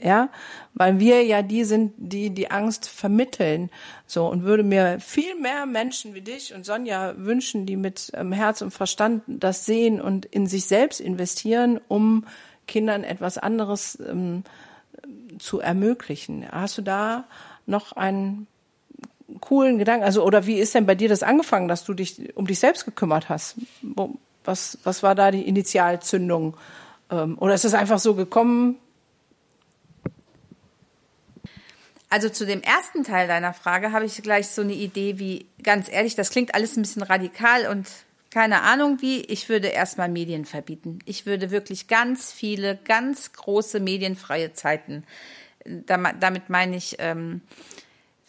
[0.03, 0.31] Ja,
[0.73, 3.69] weil wir ja die sind, die die Angst vermitteln.
[4.07, 8.33] So und würde mir viel mehr Menschen wie dich und Sonja wünschen, die mit ähm,
[8.33, 12.25] Herz und Verstand das sehen und in sich selbst investieren, um
[12.67, 14.43] Kindern etwas anderes ähm,
[15.39, 16.51] zu ermöglichen.
[16.51, 17.25] Hast du da
[17.67, 18.47] noch einen
[19.41, 20.05] coolen Gedanken?
[20.05, 22.85] Also, oder wie ist denn bei dir das angefangen, dass du dich um dich selbst
[22.85, 23.57] gekümmert hast?
[24.45, 26.57] Was, was war da die Initialzündung?
[27.11, 28.77] Ähm, oder ist es einfach so gekommen?
[32.09, 35.89] Also zu dem ersten Teil deiner Frage habe ich gleich so eine Idee wie, ganz
[35.89, 37.87] ehrlich, das klingt alles ein bisschen radikal und
[38.31, 40.99] keine Ahnung wie, ich würde erstmal Medien verbieten.
[41.05, 45.05] Ich würde wirklich ganz viele, ganz große medienfreie Zeiten,
[45.65, 47.43] damit meine ich ähm,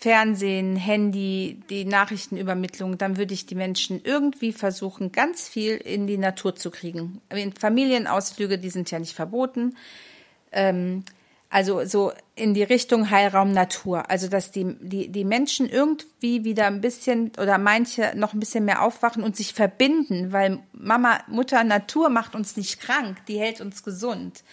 [0.02, 6.18] Fernsehen, Handy, die Nachrichtenübermittlung, dann würde ich die Menschen irgendwie versuchen, ganz viel in die
[6.18, 7.22] Natur zu kriegen.
[7.60, 9.78] Familienausflüge, die sind ja nicht verboten.
[10.52, 11.04] Ähm,
[11.52, 14.10] also so in die Richtung Heilraum Natur.
[14.10, 18.66] Also dass die, die, die Menschen irgendwie wieder ein bisschen oder manche noch ein bisschen
[18.66, 23.62] mehr aufwachen und sich verbinden, weil Mama, Mutter Natur macht uns nicht krank, die hält
[23.62, 24.44] uns gesund.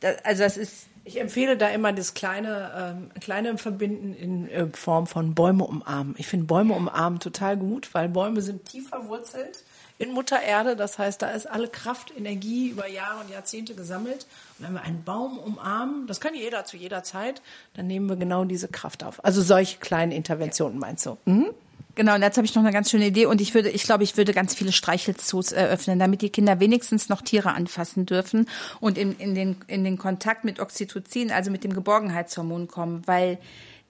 [0.00, 4.66] Das, also das ist ich empfehle da immer das kleine, ähm, kleine Verbinden in äh,
[4.72, 6.14] Form von Bäume umarmen.
[6.18, 9.64] Ich finde Bäume umarmen total gut, weil Bäume sind tief verwurzelt
[9.98, 10.76] in Mutter Erde.
[10.76, 14.26] Das heißt, da ist alle Kraft, Energie über Jahre und Jahrzehnte gesammelt.
[14.58, 17.42] Und wenn wir einen Baum umarmen, das kann jeder zu jeder Zeit,
[17.74, 19.22] dann nehmen wir genau diese Kraft auf.
[19.24, 21.18] Also solche kleinen Interventionen meinst du?
[21.26, 21.50] Mhm.
[21.94, 24.02] Genau, und jetzt habe ich noch eine ganz schöne Idee und ich würde, ich glaube,
[24.02, 28.48] ich würde ganz viele Streichelzoos eröffnen, damit die Kinder wenigstens noch Tiere anfassen dürfen
[28.80, 33.38] und in, in, den, in den Kontakt mit Oxytocin, also mit dem Geborgenheitshormon kommen, weil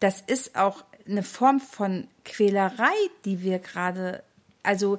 [0.01, 2.93] das ist auch eine Form von Quälerei,
[3.25, 4.23] die wir gerade,
[4.63, 4.99] also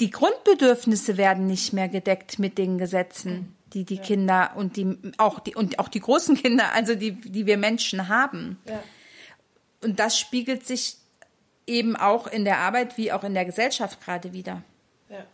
[0.00, 4.02] die Grundbedürfnisse werden nicht mehr gedeckt mit den Gesetzen, die die ja.
[4.02, 8.08] Kinder und die auch die und auch die großen Kinder, also die die wir Menschen
[8.08, 8.58] haben.
[8.66, 8.82] Ja.
[9.82, 10.96] Und das spiegelt sich
[11.66, 14.62] eben auch in der Arbeit wie auch in der Gesellschaft gerade wieder.
[15.08, 15.24] Ja.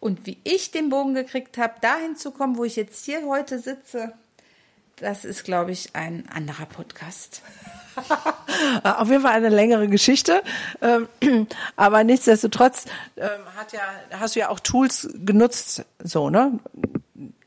[0.00, 3.58] Und wie ich den Bogen gekriegt habe, dahin zu kommen, wo ich jetzt hier heute
[3.58, 4.12] sitze,
[4.96, 7.42] das ist, glaube ich, ein anderer Podcast.
[8.84, 10.42] Auf jeden Fall eine längere Geschichte.
[10.80, 11.08] Ähm,
[11.76, 13.80] aber nichtsdestotrotz ähm, hat ja,
[14.18, 16.58] hast du ja auch Tools genutzt, so, ne?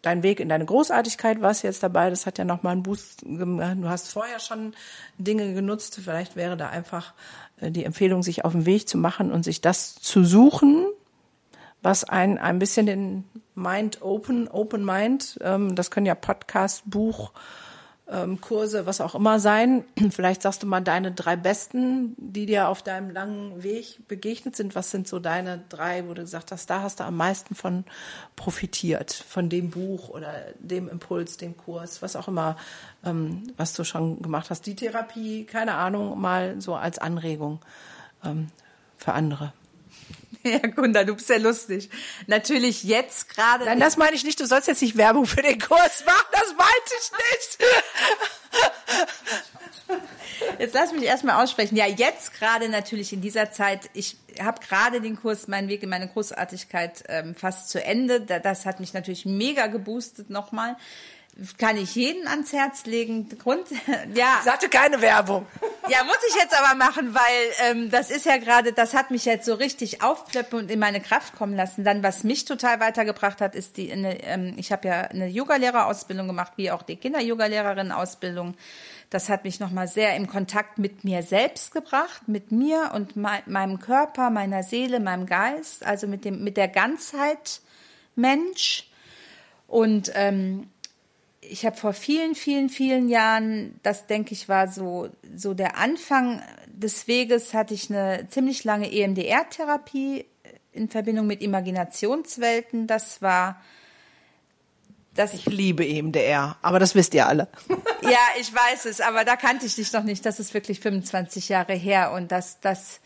[0.02, 2.12] Dein Weg in deine Großartigkeit war es jetzt dabei.
[2.12, 3.78] Das hat ja nochmal einen Boost gemacht.
[3.82, 4.76] Du hast vorher schon
[5.17, 6.00] Dinge genutzt.
[6.04, 9.62] Vielleicht wäre da einfach äh, die Empfehlung, sich auf den Weg zu machen und sich
[9.62, 10.86] das zu suchen,
[11.82, 17.32] was ein, ein bisschen den Mind open, Open Mind, ähm, das können ja Podcast, Buch,
[18.08, 19.84] ähm, Kurse, was auch immer sein.
[20.12, 24.76] Vielleicht sagst du mal deine drei besten, die dir auf deinem langen Weg begegnet sind.
[24.76, 27.84] Was sind so deine drei, wo du gesagt hast, da hast du am meisten von
[28.36, 32.58] profitiert, von dem Buch oder dem Impuls, dem Kurs, was auch immer,
[33.04, 34.65] ähm, was du schon gemacht hast.
[34.68, 37.60] Die Therapie, keine Ahnung, mal so als Anregung
[38.24, 38.50] ähm,
[38.98, 39.54] für andere.
[40.55, 41.89] Ja, Gunda, du bist ja lustig.
[42.27, 43.65] Natürlich jetzt gerade.
[43.65, 44.39] Nein, das meine ich nicht.
[44.39, 46.27] Du sollst jetzt nicht Werbung für den Kurs machen.
[46.31, 47.58] Das meinte ich nicht.
[50.60, 51.75] Jetzt lass mich erstmal aussprechen.
[51.75, 53.89] Ja, jetzt gerade natürlich in dieser Zeit.
[53.93, 58.21] Ich habe gerade den Kurs, meinen Weg in meine Großartigkeit ähm, fast zu Ende.
[58.21, 60.75] Das hat mich natürlich mega geboostet nochmal
[61.58, 63.28] kann ich jeden ans Herz legen.
[63.38, 63.65] Grund,
[64.13, 64.38] ja.
[64.39, 65.45] Ich sagte keine Werbung.
[65.89, 69.26] Ja, muss ich jetzt aber machen, weil ähm, das ist ja gerade, das hat mich
[69.26, 71.84] jetzt so richtig aufpleppen und in meine Kraft kommen lassen.
[71.84, 76.28] Dann, was mich total weitergebracht hat, ist die, eine, ähm, ich habe ja eine Yogalehrerausbildung
[76.28, 78.56] gemacht, wie auch die Kinder-Yogalehrerin-Ausbildung.
[79.10, 83.43] Das hat mich nochmal sehr im Kontakt mit mir selbst gebracht, mit mir und me
[83.45, 87.62] meinem Körper, meiner Seele, meinem Geist, also mit dem, mit der Ganzheit
[88.15, 88.89] Mensch.
[89.67, 90.69] Und ähm,
[91.49, 96.41] ich habe vor vielen, vielen, vielen Jahren, das denke ich war so, so der Anfang
[96.67, 100.25] des Weges, hatte ich eine ziemlich lange EMDR-Therapie
[100.71, 102.88] in Verbindung mit Imaginationswelten.
[102.88, 103.62] Das war
[105.15, 107.47] das ich liebe EMDR, aber das wisst ihr alle.
[108.01, 110.25] ja, ich weiß es, aber da kannte ich dich noch nicht.
[110.25, 112.99] Das ist wirklich 25 Jahre her und das, das,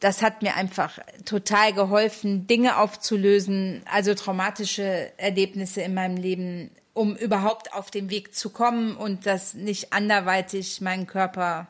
[0.00, 7.16] das hat mir einfach total geholfen, Dinge aufzulösen, also traumatische Erlebnisse in meinem Leben, um
[7.16, 11.66] überhaupt auf den Weg zu kommen und das nicht anderweitig meinen Körper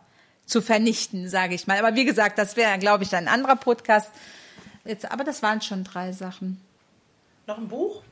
[0.46, 1.78] zu vernichten, sage ich mal.
[1.78, 4.10] Aber wie gesagt, das wäre, glaube ich, ein anderer Podcast.
[4.84, 6.60] Jetzt, aber das waren schon drei Sachen.
[7.46, 8.02] Noch ein Buch,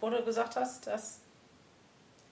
[0.00, 1.21] wo du gesagt hast, dass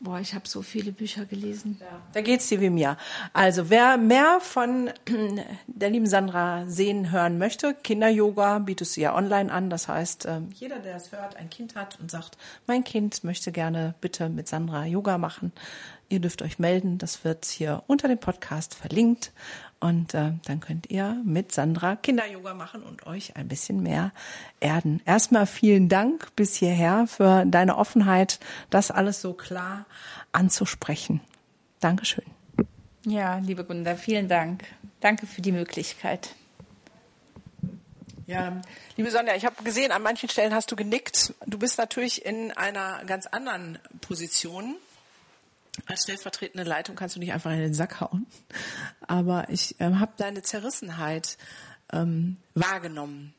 [0.03, 1.77] Boah, ich habe so viele Bücher gelesen.
[1.79, 2.01] Ja.
[2.15, 2.97] Da geht's dir wie mir.
[3.35, 4.89] Also, wer mehr von
[5.67, 9.69] der lieben Sandra sehen, hören möchte, Kinder-Yoga bietest du ja online an.
[9.69, 13.53] Das heißt, ähm, jeder, der es hört, ein Kind hat und sagt, mein Kind möchte
[13.53, 15.53] gerne bitte mit Sandra Yoga machen.
[16.11, 16.99] Ihr dürft euch melden.
[16.99, 19.33] Das wird hier unter dem Podcast verlinkt.
[19.79, 24.13] Und äh, dann könnt ihr mit Sandra Kinder-Yoga machen und euch ein bisschen mehr
[24.59, 25.01] erden.
[25.07, 29.87] Erstmal vielen Dank bis hierher für deine Offenheit, das alles so klar
[30.33, 31.21] anzusprechen.
[31.79, 32.25] Dankeschön.
[33.07, 34.65] Ja, liebe Gunda, vielen Dank.
[35.01, 36.35] Danke für die Möglichkeit.
[38.27, 38.61] Ja,
[38.97, 41.35] liebe Sonja, ich habe gesehen, an manchen Stellen hast du genickt.
[41.47, 44.75] Du bist natürlich in einer ganz anderen Position
[45.87, 48.27] als stellvertretende Leitung kannst du nicht einfach in den Sack hauen.
[49.07, 51.39] Aber ich äh, habe deine Zerrissenheit
[51.93, 53.35] ähm, wahrgenommen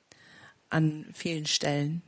[0.69, 2.01] an vielen Stellen.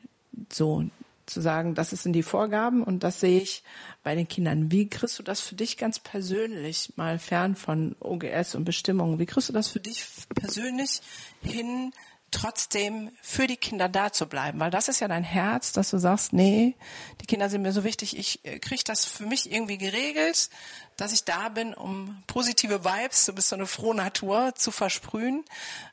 [0.52, 0.86] So
[1.26, 3.64] zu sagen, das sind die Vorgaben und das sehe ich
[4.04, 4.72] bei den Kindern.
[4.72, 9.26] Wie kriegst du das für dich ganz persönlich, mal fern von OGS und Bestimmungen, wie
[9.26, 10.06] kriegst du das für dich
[10.36, 11.02] persönlich
[11.42, 11.94] hin,
[12.34, 15.98] trotzdem für die Kinder da zu bleiben, weil das ist ja dein Herz, dass du
[15.98, 16.76] sagst, nee,
[17.22, 20.50] die Kinder sind mir so wichtig, ich äh, kriege das für mich irgendwie geregelt,
[20.98, 25.46] dass ich da bin, um positive Vibes, du bist so eine frohe Natur zu versprühen,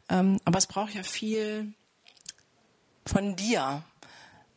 [0.08, 1.72] ähm, aber es braucht ja viel
[3.06, 3.84] von dir.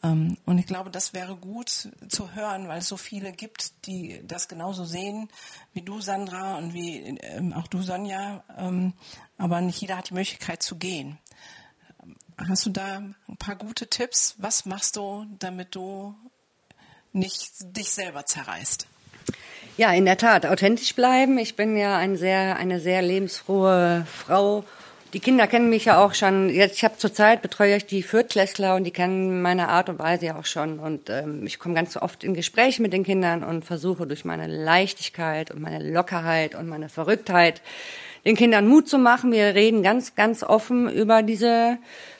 [0.03, 4.21] Ähm, und ich glaube, das wäre gut zu hören, weil es so viele gibt, die
[4.25, 5.29] das genauso sehen
[5.73, 8.43] wie du, Sandra, und wie ähm, auch du, Sonja.
[9.37, 11.17] aber nicht jeder hat die Möglichkeit zu gehen.
[12.49, 14.35] Hast du da ein paar gute Tipps?
[14.37, 16.13] Was machst du, damit du
[17.13, 18.87] nicht dich selber zerreißt?
[19.77, 21.37] Ja, in der Tat, authentisch bleiben.
[21.37, 24.65] Ich bin ja ein sehr, eine sehr lebensfrohe Frau.
[25.13, 26.49] Die Kinder kennen mich ja auch schon.
[26.49, 30.25] Jetzt, ich habe zurzeit betreue ich die Viertklässler und die kennen meine Art und Weise
[30.25, 30.79] ja auch schon.
[30.79, 34.47] Und ähm, ich komme ganz oft in Gespräche mit den Kindern und versuche durch meine
[34.47, 37.61] Leichtigkeit und meine Lockerheit und meine Verrücktheit
[38.25, 39.31] den Kindern Mut zu machen.
[39.31, 41.77] Wir reden ganz, ganz offen über diese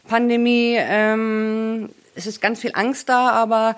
[0.07, 0.75] Pandemie.
[0.77, 3.75] Ähm, es ist ganz viel Angst da, aber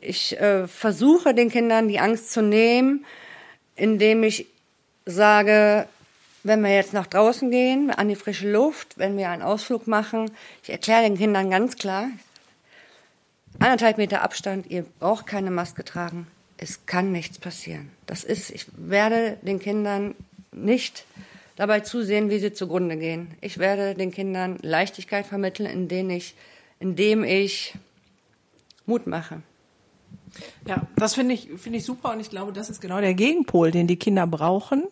[0.00, 3.04] ich äh, versuche den Kindern die Angst zu nehmen,
[3.76, 4.46] indem ich
[5.06, 5.86] sage,
[6.42, 10.30] wenn wir jetzt nach draußen gehen, an die frische Luft, wenn wir einen Ausflug machen,
[10.62, 12.08] ich erkläre den Kindern ganz klar,
[13.60, 16.26] anderthalb Meter Abstand, ihr braucht keine Maske tragen.
[16.56, 17.90] Es kann nichts passieren.
[18.06, 20.14] Das ist, ich werde den Kindern
[20.52, 21.04] nicht
[21.56, 23.34] dabei zusehen, wie sie zugrunde gehen.
[23.40, 26.34] Ich werde den Kindern Leichtigkeit vermitteln, indem ich,
[26.80, 27.74] indem ich
[28.86, 29.42] Mut mache.
[30.66, 33.70] Ja, das finde ich, finde ich super und ich glaube, das ist genau der Gegenpol,
[33.70, 34.84] den die Kinder brauchen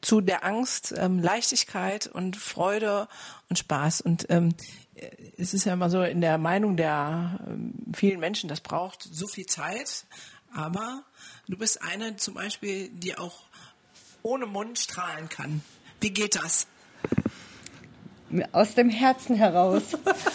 [0.00, 3.08] zu der Angst, ähm, Leichtigkeit und Freude
[3.48, 4.00] und Spaß.
[4.00, 4.54] Und ähm,
[5.36, 9.26] es ist ja immer so in der Meinung der ähm, vielen Menschen, das braucht so
[9.26, 10.04] viel Zeit,
[10.54, 11.02] aber
[11.48, 13.42] du bist eine zum Beispiel, die auch
[14.22, 15.62] ohne Mund strahlen kann.
[16.00, 16.66] Wie geht das?
[18.52, 19.82] Aus dem Herzen heraus,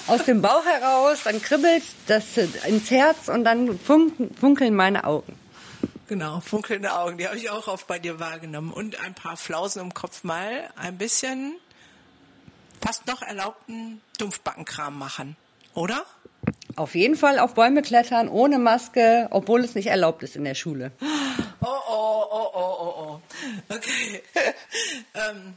[0.07, 5.37] aus dem Bauch heraus, dann kribbelt das ins Herz und dann funkeln meine Augen.
[6.07, 8.73] Genau, funkelnde Augen, die habe ich auch oft bei dir wahrgenommen.
[8.73, 11.53] Und ein paar Flausen im Kopf mal ein bisschen
[12.81, 15.37] fast noch erlaubten Dumpfbackenkram machen,
[15.75, 16.03] oder?
[16.75, 20.55] Auf jeden Fall auf Bäume klettern, ohne Maske, obwohl es nicht erlaubt ist in der
[20.55, 20.91] Schule.
[21.61, 21.67] Oh.
[23.69, 24.23] Okay.
[25.13, 25.55] ähm,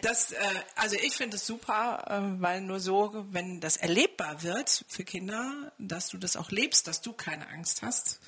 [0.00, 0.38] das, äh,
[0.76, 5.72] also ich finde es super, äh, weil nur so, wenn das erlebbar wird für Kinder,
[5.78, 8.20] dass du das auch lebst, dass du keine Angst hast,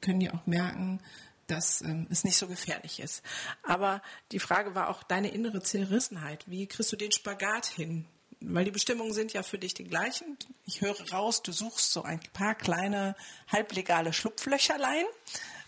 [0.00, 1.00] können die auch merken,
[1.48, 3.22] dass ähm, es nicht so gefährlich ist.
[3.62, 6.44] Aber die Frage war auch deine innere Zerrissenheit.
[6.46, 8.04] Wie kriegst du den Spagat hin?
[8.40, 10.36] Weil die Bestimmungen sind ja für dich die gleichen.
[10.64, 13.16] Ich höre raus, du suchst so ein paar kleine
[13.48, 15.04] halblegale Schlupflöcherlein.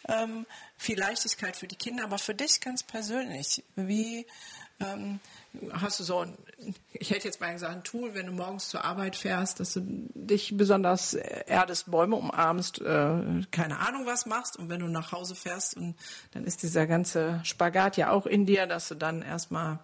[0.09, 3.63] Ähm, viel Leichtigkeit für die Kinder, aber für dich ganz persönlich.
[3.77, 4.27] Wie
[4.81, 5.21] ähm,
[5.73, 6.39] hast du so ein,
[6.93, 9.81] ich hätte jetzt mal gesagt, ein Tool, wenn du morgens zur Arbeit fährst, dass du
[10.15, 15.35] dich besonders erdest, Bäume umarmst, äh, keine Ahnung was machst und wenn du nach Hause
[15.35, 15.97] fährst und
[16.33, 19.81] dann ist dieser ganze Spagat ja auch in dir, dass du dann erstmal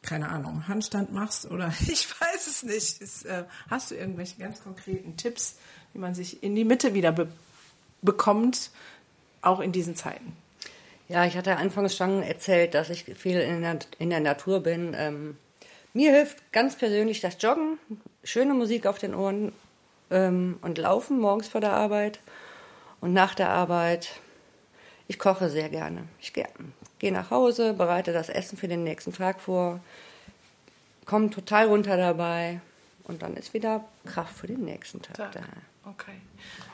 [0.00, 3.00] keine Ahnung, Handstand machst oder ich weiß es nicht.
[3.02, 5.56] Ist, äh, hast du irgendwelche ganz konkreten Tipps,
[5.92, 7.28] wie man sich in die Mitte wieder be
[8.00, 8.70] bekommt,
[9.42, 10.36] auch in diesen Zeiten?
[11.08, 14.94] Ja, ich hatte anfangs schon erzählt, dass ich viel in der, in der Natur bin.
[14.96, 15.36] Ähm,
[15.94, 17.78] mir hilft ganz persönlich das Joggen,
[18.22, 19.52] schöne Musik auf den Ohren
[20.10, 22.20] ähm, und Laufen morgens vor der Arbeit
[23.00, 24.10] und nach der Arbeit.
[25.06, 26.04] Ich koche sehr gerne.
[26.20, 26.46] Ich gehe
[26.98, 29.80] geh nach Hause, bereite das Essen für den nächsten Tag vor,
[31.06, 32.60] komme total runter dabei
[33.04, 35.32] und dann ist wieder Kraft für den nächsten Tag, Tag.
[35.32, 35.40] da.
[35.90, 36.20] Okay.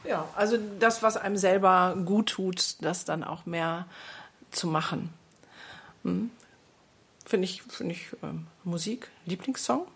[0.04, 3.86] Ja, also das, was einem selber gut tut, das dann auch mehr
[4.50, 5.12] zu machen.
[6.02, 6.30] Hm.
[7.24, 9.86] Finde ich, finde ich ähm, Musik, Lieblingssong?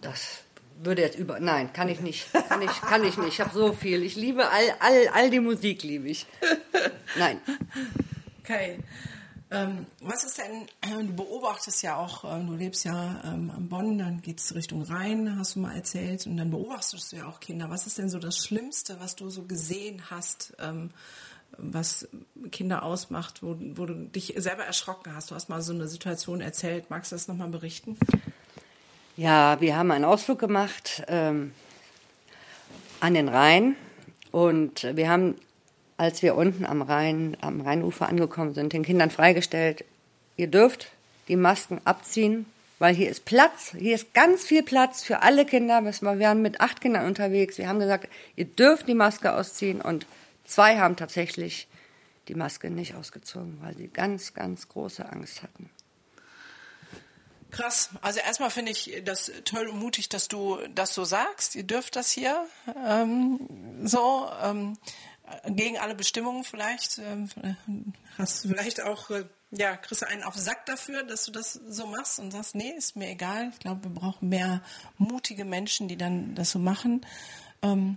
[0.00, 0.42] Das
[0.82, 1.40] würde jetzt über.
[1.40, 2.32] Nein, kann ich nicht.
[2.48, 3.28] Kann ich, kann ich nicht.
[3.28, 4.02] Ich habe so viel.
[4.02, 6.26] Ich liebe all, all, all die Musik, liebe ich.
[7.16, 7.40] Nein.
[8.42, 8.78] Okay.
[9.50, 13.68] Ähm, was ist denn, äh, du beobachtest ja auch, äh, du lebst ja ähm, am
[13.68, 17.26] Bonn, dann geht es Richtung Rhein, hast du mal erzählt, und dann beobachtest du ja
[17.26, 17.70] auch Kinder.
[17.70, 20.90] Was ist denn so das Schlimmste, was du so gesehen hast, ähm,
[21.58, 22.08] was
[22.50, 25.30] Kinder ausmacht, wo, wo, du dich selber erschrocken hast?
[25.30, 26.90] Du hast mal so eine Situation erzählt.
[26.90, 27.96] Magst du das nochmal berichten?
[29.16, 31.52] Ja, wir haben einen Ausflug gemacht ähm,
[32.98, 33.76] an den Rhein
[34.32, 35.36] und wir haben
[35.96, 39.84] als wir unten am Rhein, am Rheinufer angekommen sind, den Kindern freigestellt,
[40.36, 40.90] ihr dürft
[41.28, 42.46] die Masken abziehen,
[42.78, 45.82] weil hier ist Platz, hier ist ganz viel Platz für alle Kinder.
[45.84, 47.56] Wir waren mit acht Kindern unterwegs.
[47.58, 50.06] Wir haben gesagt, ihr dürft die Maske ausziehen und
[50.44, 51.68] zwei haben tatsächlich
[52.28, 55.70] die Maske nicht ausgezogen, weil sie ganz, ganz große Angst hatten.
[57.50, 57.90] Krass.
[58.02, 61.54] Also erstmal finde ich das toll und mutig, dass du das so sagst.
[61.54, 62.44] Ihr dürft das hier
[62.84, 63.38] ähm,
[63.84, 64.28] so.
[64.42, 64.76] Ähm,
[65.46, 66.98] gegen alle Bestimmungen vielleicht.
[66.98, 67.28] Ähm,
[68.18, 71.86] hast vielleicht auch, äh, ja, kriegst du einen auf Sack dafür, dass du das so
[71.86, 73.50] machst und sagst, nee, ist mir egal.
[73.52, 74.62] Ich glaube, wir brauchen mehr
[74.98, 77.06] mutige Menschen, die dann das so machen.
[77.62, 77.96] Ähm,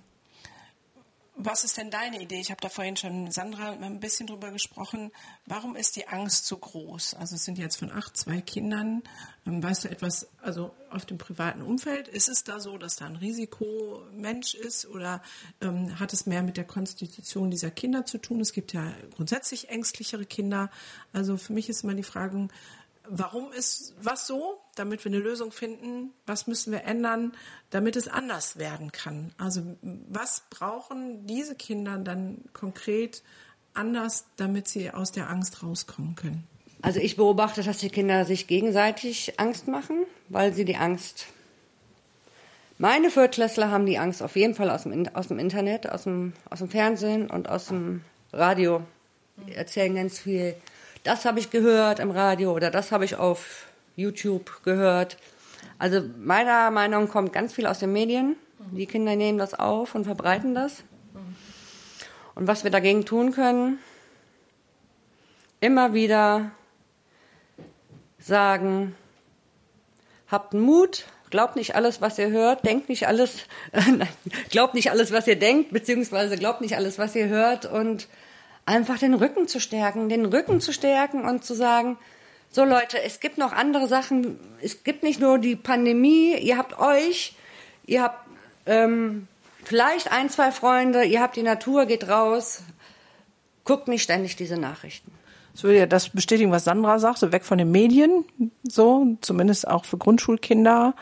[1.37, 2.39] was ist denn deine Idee?
[2.39, 5.11] Ich habe da vorhin schon mit Sandra ein bisschen drüber gesprochen.
[5.45, 7.13] Warum ist die Angst so groß?
[7.13, 9.03] Also es sind jetzt von acht, zwei Kindern.
[9.45, 13.05] Ähm, weißt du etwas, also auf dem privaten Umfeld, ist es da so, dass da
[13.05, 15.21] ein Risikomensch ist oder
[15.61, 18.39] ähm, hat es mehr mit der Konstitution dieser Kinder zu tun?
[18.41, 20.71] Es gibt ja grundsätzlich ängstlichere Kinder.
[21.13, 22.47] Also für mich ist immer die Frage,
[23.09, 26.13] warum ist was so, damit wir eine Lösung finden?
[26.25, 27.33] Was müssen wir ändern,
[27.69, 29.33] damit es anders werden kann?
[29.37, 33.23] Also was brauchen diese Kinder dann konkret
[33.73, 36.47] anders, damit sie aus der Angst rauskommen können?
[36.81, 41.25] Also ich beobachte, dass die Kinder sich gegenseitig Angst machen, weil sie die Angst.
[42.77, 46.33] Meine Viertklässler haben die Angst auf jeden Fall aus dem, aus dem Internet, aus dem,
[46.49, 48.01] aus dem Fernsehen und aus dem
[48.31, 48.81] Radio.
[49.47, 50.55] Die erzählen ganz viel
[51.07, 55.17] das habe ich gehört im Radio oder das habe ich auf YouTube gehört.
[55.79, 58.35] Also meiner Meinung nach kommt ganz viel aus den Medien.
[58.71, 60.83] Die Kinder nehmen das auf und verbreiten das.
[62.35, 63.79] Und was wir dagegen tun können,
[65.61, 66.51] immer wieder
[68.19, 68.93] sagen,
[70.27, 73.45] habt Mut, glaubt nicht alles, was ihr hört, denkt nicht alles,
[74.49, 78.09] glaubt nicht alles, was ihr denkt, beziehungsweise glaubt nicht alles, was ihr hört und
[78.67, 81.97] einfach den Rücken zu stärken, den Rücken zu stärken und zu sagen,
[82.51, 86.77] so Leute, es gibt noch andere Sachen, es gibt nicht nur die Pandemie, ihr habt
[86.77, 87.35] euch,
[87.85, 88.27] ihr habt
[88.65, 89.27] ähm,
[89.63, 92.61] vielleicht ein, zwei Freunde, ihr habt die Natur, geht raus,
[93.63, 95.11] guckt nicht ständig diese Nachrichten.
[95.53, 98.25] Das würde ja das bestätigen, was Sandra sagte, weg von den Medien,
[98.63, 100.93] so, zumindest auch für Grundschulkinder,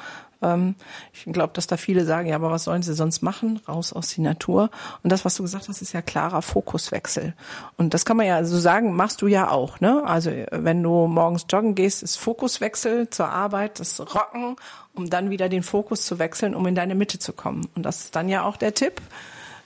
[0.46, 0.76] ähm,
[1.14, 3.60] ich glaube, dass da viele sagen, ja, aber was sollen sie sonst machen?
[3.68, 4.70] Raus aus die Natur.
[5.04, 7.34] Und das, was du gesagt hast, ist ja klarer Fokuswechsel.
[7.78, 9.80] Und das kann man ja so sagen, machst du ja auch.
[9.80, 10.04] Ne?
[10.06, 14.56] Also wenn du morgens joggen gehst, ist Fokuswechsel zur Arbeit, das Rocken,
[14.94, 17.68] um dann wieder den Fokus zu wechseln, um in deine Mitte zu kommen.
[17.76, 19.02] Und das ist dann ja auch der Tipp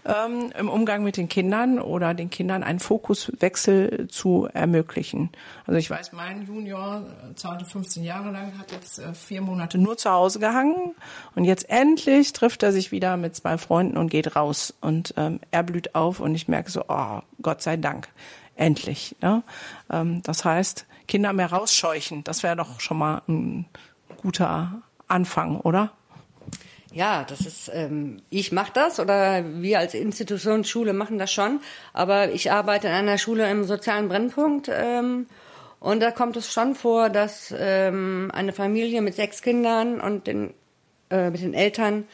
[0.06, 5.30] ähm, im Umgang mit den Kindern oder den Kindern einen Fokuswechsel zu ermöglichen.
[5.66, 9.78] Also ich weiß, mein Junior äh, zahlte 15 Jahre lang, hat jetzt äh, vier Monate
[9.78, 10.94] nur zu Hause gehangen
[11.36, 15.40] und jetzt endlich trifft er sich wieder mit zwei Freunden und geht raus und ähm,
[15.52, 18.08] er blüht auf und ich merke so, oh, Gott sei Dank,
[18.56, 19.16] endlich.
[19.22, 19.44] Ne?
[19.90, 23.66] Ähm, das heißt, Kinder mehr rausscheuchen, das wäre doch schon mal ein
[24.22, 25.92] guter Anfang, oder?
[26.92, 31.62] Ja, das ist, ähm, ich mache das oder wir als Institutionsschule machen das schon,
[31.94, 35.28] aber ich arbeite in einer Schule im sozialen Brennpunkt ähm,
[35.80, 40.54] und da kommt es schon vor, dass ähm, eine Familie mit sechs Kindern und den,
[41.12, 42.06] äh, mit den Eltern,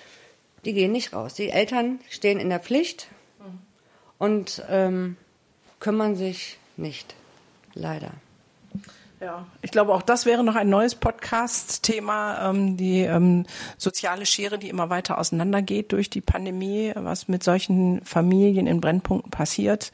[0.65, 1.35] die gehen nicht raus.
[1.35, 3.07] Die Eltern stehen in der Pflicht
[4.17, 5.15] und ähm,
[5.79, 7.15] kümmern sich nicht,
[7.73, 8.11] leider.
[9.25, 14.59] Ja, ich glaube, auch das wäre noch ein neues Podcast-Thema, ähm, die ähm, soziale Schere,
[14.59, 19.91] die immer weiter auseinandergeht durch die Pandemie, was mit solchen Familien in Brennpunkten passiert.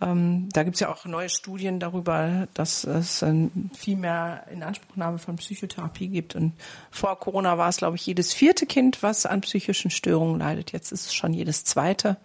[0.00, 5.18] Ähm, da gibt es ja auch neue Studien darüber, dass es ähm, viel mehr Inanspruchnahme
[5.18, 6.36] von Psychotherapie gibt.
[6.36, 6.52] Und
[6.92, 10.70] vor Corona war es, glaube ich, jedes vierte Kind, was an psychischen Störungen leidet.
[10.70, 12.18] Jetzt ist es schon jedes zweite.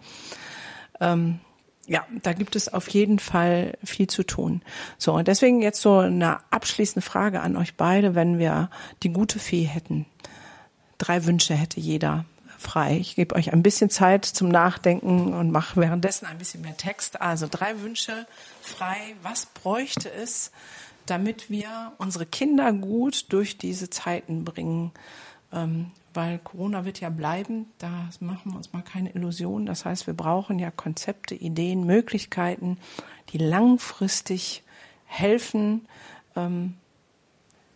[1.00, 1.40] Ähm,
[1.86, 4.62] ja, da gibt es auf jeden Fall viel zu tun.
[4.98, 8.70] So, und deswegen jetzt so eine abschließende Frage an euch beide, wenn wir
[9.02, 10.06] die gute Fee hätten.
[10.98, 12.24] drei Wünsche hätte jeder
[12.58, 12.96] frei.
[12.96, 17.20] Ich gebe euch ein bisschen Zeit zum Nachdenken und mache währenddessen ein bisschen mehr Text.
[17.20, 18.26] Also drei Wünsche
[18.60, 18.96] frei.
[19.22, 20.50] Was bräuchte es,
[21.04, 24.92] damit wir unsere Kinder gut durch diese Zeiten bringen?
[26.16, 29.66] Weil Corona wird ja bleiben, da machen wir uns mal keine Illusionen.
[29.66, 32.78] Das heißt, wir brauchen ja Konzepte, Ideen, Möglichkeiten,
[33.28, 34.62] die langfristig
[35.04, 35.86] helfen,
[36.34, 36.78] ähm,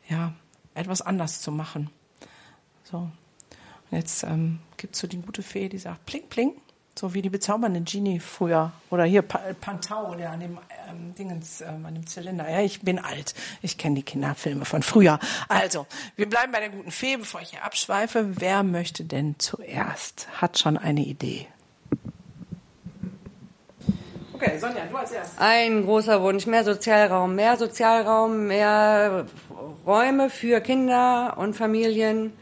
[0.09, 0.33] ja,
[0.73, 1.91] etwas anders zu machen.
[2.85, 2.97] So.
[2.97, 3.13] Und
[3.91, 6.55] jetzt ähm, gibt es so die gute Fee, die sagt, pling, pling,
[6.99, 8.73] so wie die bezaubernde Genie früher.
[8.91, 12.51] Oder hier Pantau, der an dem ähm, Dingens, ähm, an dem Zylinder.
[12.51, 13.35] Ja, ich bin alt.
[13.63, 15.19] Ich kenne die Kinderfilme von früher.
[15.49, 15.87] Also,
[16.17, 18.41] wir bleiben bei der guten Fee, bevor ich hier abschweife.
[18.41, 20.29] Wer möchte denn zuerst?
[20.41, 21.47] Hat schon eine Idee.
[24.33, 25.39] Okay, Sonja, du als erstes.
[25.39, 29.27] Ein großer Wunsch, mehr Sozialraum, mehr Sozialraum, mehr
[29.87, 32.33] Räume für Kinder und Familien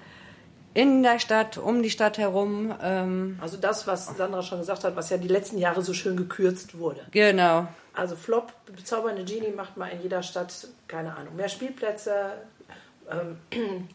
[0.78, 2.72] in der Stadt, um die Stadt herum.
[2.80, 6.16] Ähm also das, was Sandra schon gesagt hat, was ja die letzten Jahre so schön
[6.16, 7.00] gekürzt wurde.
[7.10, 7.66] Genau.
[7.94, 12.30] Also Flop, bezaubernde Genie macht mal in jeder Stadt, keine Ahnung, mehr Spielplätze,
[13.10, 13.38] ähm,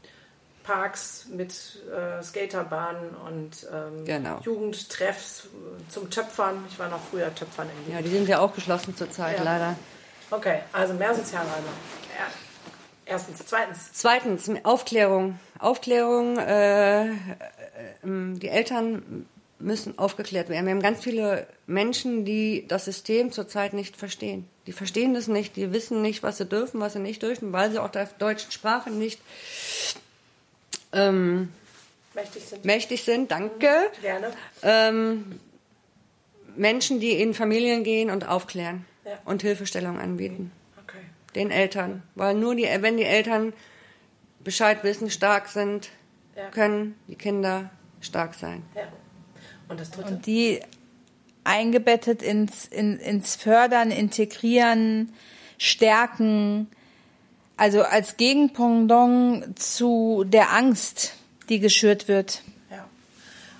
[0.63, 1.53] Parks mit
[1.89, 4.39] äh, Skaterbahnen und ähm, genau.
[4.43, 5.47] Jugendtreffs
[5.87, 6.65] zum Töpfern.
[6.69, 9.43] Ich war noch früher Töpfern in Ja, die sind ja auch geschlossen zurzeit, ja.
[9.45, 9.77] leider.
[10.31, 11.67] Okay, also mehr Sozialräume.
[12.19, 12.27] Ja.
[13.05, 13.45] Erstens.
[13.45, 13.89] Zweitens.
[13.93, 15.39] Zweitens, Aufklärung.
[15.63, 17.13] Aufklärung, äh, äh,
[18.03, 19.25] die Eltern
[19.59, 20.65] müssen aufgeklärt werden.
[20.65, 24.47] Wir haben ganz viele Menschen, die das System zurzeit nicht verstehen.
[24.67, 27.71] Die verstehen das nicht, die wissen nicht, was sie dürfen, was sie nicht dürfen, weil
[27.71, 29.21] sie auch der deutschen Sprache nicht
[30.91, 31.49] ähm,
[32.13, 32.65] mächtig, sind.
[32.65, 33.31] mächtig sind.
[33.31, 33.71] Danke.
[34.01, 34.31] Gerne.
[34.61, 35.39] Ähm,
[36.55, 39.17] Menschen, die in Familien gehen und aufklären ja.
[39.25, 40.51] und Hilfestellung anbieten.
[40.83, 40.99] Okay.
[41.35, 42.03] Den Eltern.
[42.15, 43.53] Weil nur die, wenn die Eltern
[44.43, 45.89] Bescheid wissen, stark sind,
[46.35, 46.49] ja.
[46.49, 47.69] können die Kinder
[48.01, 48.63] stark sein.
[48.75, 48.83] Ja.
[49.67, 50.13] Und das dritte?
[50.13, 50.61] Und die
[51.43, 55.13] eingebettet ins, in, ins Fördern, Integrieren,
[55.57, 56.67] Stärken,
[57.57, 61.15] also als Gegenpendant zu der Angst,
[61.49, 62.41] die geschürt wird.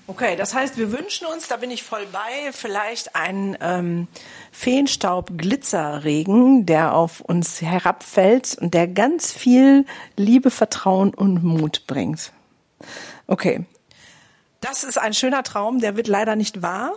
[0.05, 4.09] Okay, das heißt, wir wünschen uns, da bin ich voll bei, vielleicht einen ähm,
[4.51, 9.85] Feenstaub-Glitzerregen, der auf uns herabfällt und der ganz viel
[10.17, 12.33] Liebe, Vertrauen und Mut bringt.
[13.27, 13.63] Okay.
[14.59, 16.95] Das ist ein schöner Traum, der wird leider nicht wahr.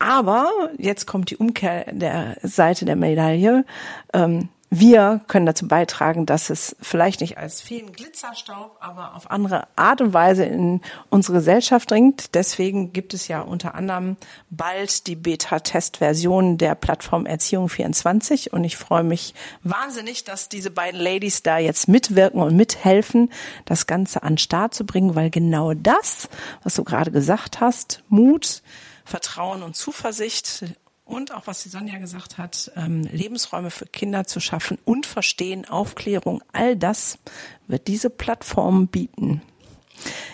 [0.00, 3.64] Aber jetzt kommt die Umkehr der Seite der Medaille.
[4.12, 4.48] Ähm,
[4.78, 10.00] wir können dazu beitragen, dass es vielleicht nicht als vielen Glitzerstaub, aber auf andere Art
[10.00, 12.34] und Weise in unsere Gesellschaft dringt.
[12.34, 14.16] Deswegen gibt es ja unter anderem
[14.50, 21.00] bald die Beta-Test-Version der Plattform Erziehung 24 und ich freue mich wahnsinnig, dass diese beiden
[21.00, 23.30] Ladies da jetzt mitwirken und mithelfen,
[23.66, 26.28] das Ganze an Start zu bringen, weil genau das,
[26.62, 28.62] was du gerade gesagt hast, Mut,
[29.04, 30.64] Vertrauen und Zuversicht
[31.04, 35.68] und auch was die Sonja gesagt hat, ähm, Lebensräume für Kinder zu schaffen und Verstehen,
[35.68, 37.18] Aufklärung, all das
[37.66, 39.42] wird diese Plattform bieten.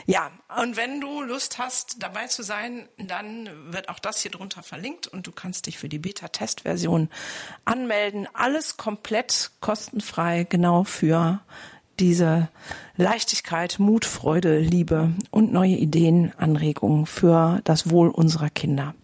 [0.07, 4.62] Ja, und wenn du Lust hast, dabei zu sein, dann wird auch das hier drunter
[4.62, 7.09] verlinkt und du kannst dich für die Beta-Test-Version
[7.64, 8.27] anmelden.
[8.33, 11.41] Alles komplett kostenfrei, genau für
[12.01, 12.49] diese
[12.97, 18.95] Leichtigkeit, Mut, Freude, Liebe und neue Ideen, Anregungen für das Wohl unserer Kinder.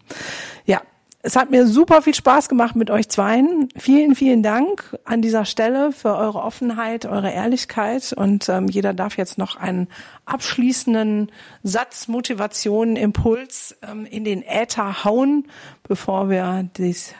[0.65, 0.81] Ja,
[1.27, 3.67] es hat mir super viel Spaß gemacht mit euch zweien.
[3.75, 9.17] Vielen, vielen Dank an dieser Stelle für eure Offenheit, eure Ehrlichkeit und ähm, jeder darf
[9.17, 9.89] jetzt noch einen
[10.23, 11.29] abschließenden
[11.63, 15.49] Satz, Motivation, Impuls ähm, in den Äther hauen,
[15.83, 17.13] bevor wir dies,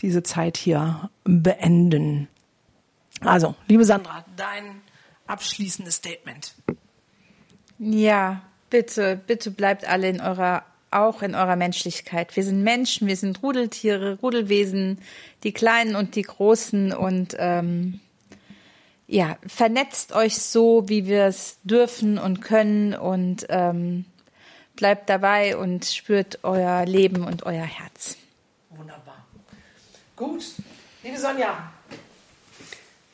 [0.00, 2.28] diese Zeit hier beenden.
[3.20, 4.80] Also, liebe Sandra, dein
[5.26, 6.54] abschließendes Statement.
[7.78, 8.40] Ja,
[8.70, 12.34] bitte, bitte bleibt alle in eurer auch in eurer Menschlichkeit.
[12.36, 14.98] Wir sind Menschen, wir sind Rudeltiere, Rudelwesen,
[15.44, 18.00] die Kleinen und die Großen und ähm,
[19.06, 24.04] ja, vernetzt euch so, wie wir es dürfen und können und ähm,
[24.76, 28.16] bleibt dabei und spürt euer Leben und euer Herz.
[28.70, 29.26] Wunderbar.
[30.16, 30.44] Gut.
[31.02, 31.72] Liebe Sonja.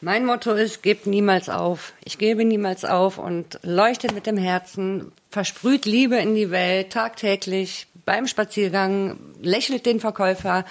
[0.07, 1.93] Mein Motto ist, gebt niemals auf.
[2.05, 7.89] Ich gebe niemals auf und leuchtet mit dem Herzen, versprüht Liebe in die Welt tagtäglich
[8.05, 10.65] beim Spaziergang, lächelt den Verkäufer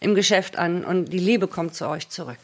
[0.00, 2.36] im Geschäft an und die Liebe kommt zu euch zurück.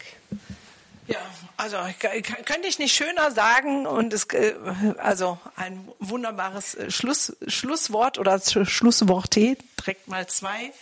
[1.05, 1.19] Ja,
[1.57, 4.55] also könnte ich nicht schöner sagen und es äh,
[4.97, 10.73] also ein wunderbares äh, Schluss, Schlusswort oder Schlusswort direkt mal zwei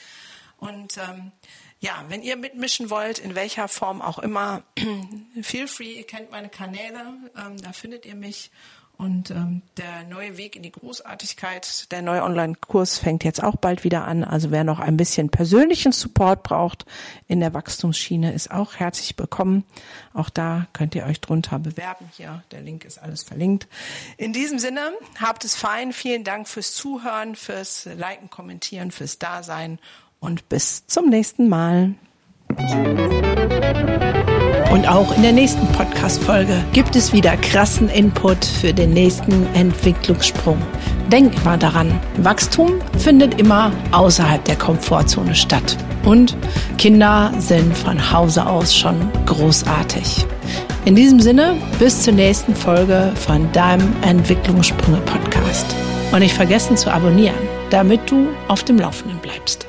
[0.60, 1.34] und ähm,
[1.80, 4.64] ja, wenn ihr mitmischen wollt, in welcher Form auch immer,
[5.42, 8.52] feel free, ihr kennt meine Kanäle, ähm, da findet ihr mich
[9.00, 13.86] Und ähm, der neue Weg in die Großartigkeit, der neue Online-Kurs fängt jetzt auch bald
[13.86, 14.26] wieder an.
[14.26, 16.86] Also wer noch ein bisschen persönlichen Support braucht
[17.26, 19.64] in der Wachstumsschiene, ist auch herzlich willkommen.
[20.14, 22.12] Auch da könnt ihr euch drunter bewerben.
[22.18, 23.70] Hier, der Link ist alles verlinkt.
[24.18, 25.94] In diesem Sinne, habt es fein.
[25.94, 29.80] Vielen Dank fürs Zuhören, fürs Liken, Kommentieren, fürs Dasein
[30.20, 31.94] und bis zum nächsten Mal.
[34.72, 40.62] Und auch in der nächsten Podcast-Folge gibt es wieder krassen Input für den nächsten Entwicklungssprung.
[41.12, 45.76] Denk immer daran, Wachstum findet immer außerhalb der Komfortzone statt.
[46.06, 46.38] Und
[46.78, 48.96] Kinder sind von Hause aus schon
[49.26, 50.26] großartig.
[50.86, 55.66] In diesem Sinne, bis zur nächsten Folge von deinem Entwicklungssprünge Podcast.
[56.12, 57.36] Und nicht vergessen zu abonnieren,
[57.70, 59.69] damit du auf dem Laufenden bleibst.